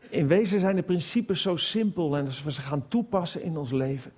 in 0.09 0.27
wezen 0.27 0.59
zijn 0.59 0.75
de 0.75 0.83
principes 0.83 1.41
zo 1.41 1.55
simpel 1.55 2.17
en 2.17 2.25
als 2.25 2.43
we 2.43 2.51
ze 2.51 2.61
gaan 2.61 2.87
toepassen 2.87 3.43
in 3.43 3.57
ons 3.57 3.71
leven, 3.71 4.11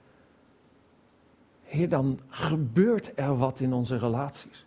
Heer, 1.63 1.89
dan 1.89 2.19
gebeurt 2.28 3.12
er 3.15 3.38
wat 3.38 3.60
in 3.60 3.74
onze 3.74 3.98
relaties. 3.98 4.65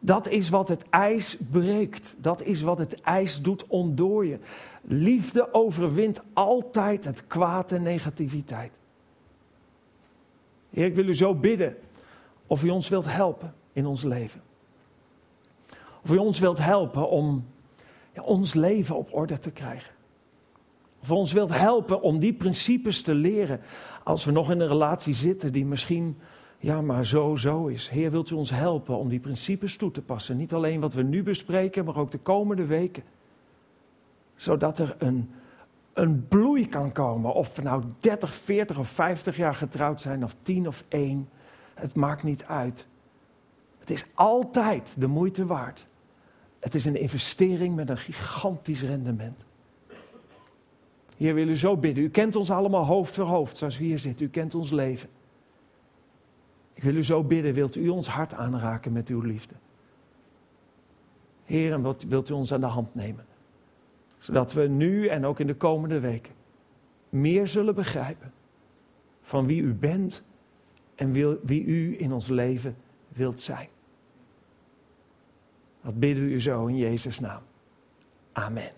Dat 0.00 0.28
is 0.28 0.48
wat 0.48 0.68
het 0.68 0.88
ijs 0.88 1.36
breekt. 1.50 2.16
Dat 2.18 2.42
is 2.42 2.60
wat 2.60 2.78
het 2.78 3.00
ijs 3.00 3.42
doet 3.42 3.66
ontdooien. 3.66 4.40
Liefde 4.82 5.54
overwint 5.54 6.22
altijd 6.32 7.04
het 7.04 7.26
kwaad 7.26 7.72
en 7.72 7.82
negativiteit. 7.82 8.78
Heer, 10.70 10.86
ik 10.86 10.94
wil 10.94 11.08
u 11.08 11.14
zo 11.14 11.34
bidden 11.34 11.76
of 12.46 12.64
u 12.64 12.68
ons 12.68 12.88
wilt 12.88 13.06
helpen 13.06 13.54
in 13.72 13.86
ons 13.86 14.02
leven. 14.02 14.42
Of 16.02 16.10
u 16.10 16.16
ons 16.16 16.38
wilt 16.38 16.58
helpen 16.58 17.08
om 17.08 17.44
ons 18.22 18.54
leven 18.54 18.96
op 18.96 19.14
orde 19.14 19.38
te 19.38 19.50
krijgen. 19.50 19.94
Of 21.00 21.10
ons 21.10 21.32
wilt 21.32 21.54
helpen 21.54 22.02
om 22.02 22.18
die 22.18 22.34
principes 22.34 23.02
te 23.02 23.14
leren 23.14 23.60
als 24.04 24.24
we 24.24 24.30
nog 24.30 24.50
in 24.50 24.60
een 24.60 24.68
relatie 24.68 25.14
zitten 25.14 25.52
die 25.52 25.66
misschien 25.66 26.16
ja, 26.58 26.80
maar 26.80 27.06
zo, 27.06 27.36
zo 27.36 27.66
is. 27.66 27.88
Heer, 27.88 28.10
wilt 28.10 28.30
u 28.30 28.34
ons 28.34 28.50
helpen 28.50 28.96
om 28.96 29.08
die 29.08 29.20
principes 29.20 29.76
toe 29.76 29.90
te 29.90 30.02
passen? 30.02 30.36
Niet 30.36 30.52
alleen 30.52 30.80
wat 30.80 30.92
we 30.92 31.02
nu 31.02 31.22
bespreken, 31.22 31.84
maar 31.84 31.96
ook 31.96 32.10
de 32.10 32.18
komende 32.18 32.64
weken. 32.66 33.02
Zodat 34.36 34.78
er 34.78 34.94
een, 34.98 35.30
een 35.92 36.28
bloei 36.28 36.68
kan 36.68 36.92
komen. 36.92 37.34
Of 37.34 37.56
we 37.56 37.62
nou 37.62 37.82
30, 37.98 38.34
40 38.34 38.78
of 38.78 38.88
50 38.88 39.36
jaar 39.36 39.54
getrouwd 39.54 40.00
zijn, 40.00 40.24
of 40.24 40.36
10 40.42 40.66
of 40.66 40.84
1. 40.88 41.28
Het 41.74 41.94
maakt 41.94 42.22
niet 42.22 42.44
uit. 42.44 42.88
Het 43.78 43.90
is 43.90 44.06
altijd 44.14 44.94
de 44.98 45.06
moeite 45.06 45.46
waard 45.46 45.86
het 46.66 46.74
is 46.74 46.84
een 46.84 46.96
investering 46.96 47.74
met 47.74 47.90
een 47.90 47.98
gigantisch 47.98 48.82
rendement. 48.82 49.46
Heer, 51.16 51.34
wil 51.34 51.48
u 51.48 51.56
zo 51.56 51.76
bidden. 51.76 52.04
U 52.04 52.10
kent 52.10 52.36
ons 52.36 52.50
allemaal 52.50 52.84
hoofd 52.84 53.14
voor 53.14 53.24
hoofd, 53.24 53.56
zoals 53.56 53.78
we 53.78 53.84
hier 53.84 53.98
zitten. 53.98 54.26
U 54.26 54.28
kent 54.28 54.54
ons 54.54 54.70
leven. 54.70 55.08
Ik 56.74 56.82
wil 56.82 56.94
u 56.94 57.04
zo 57.04 57.24
bidden, 57.24 57.54
wilt 57.54 57.76
u 57.76 57.88
ons 57.88 58.08
hart 58.08 58.34
aanraken 58.34 58.92
met 58.92 59.08
uw 59.08 59.20
liefde? 59.20 59.54
Heer, 61.44 61.72
en 61.72 61.82
wat 61.82 62.04
wilt 62.08 62.28
u 62.28 62.32
ons 62.32 62.52
aan 62.52 62.60
de 62.60 62.66
hand 62.66 62.94
nemen? 62.94 63.24
Zodat 64.18 64.52
we 64.52 64.62
nu 64.62 65.06
en 65.06 65.26
ook 65.26 65.40
in 65.40 65.46
de 65.46 65.56
komende 65.56 66.00
weken 66.00 66.34
meer 67.08 67.48
zullen 67.48 67.74
begrijpen 67.74 68.32
van 69.22 69.46
wie 69.46 69.62
u 69.62 69.74
bent 69.74 70.22
en 70.94 71.12
wie 71.42 71.64
u 71.64 72.00
in 72.00 72.12
ons 72.12 72.28
leven 72.28 72.76
wilt 73.08 73.40
zijn. 73.40 73.68
Dat 75.86 76.00
bidden 76.00 76.24
we 76.24 76.30
u 76.30 76.40
zo 76.40 76.66
in 76.66 76.76
Jezus' 76.76 77.20
naam. 77.20 77.42
Amen. 78.32 78.70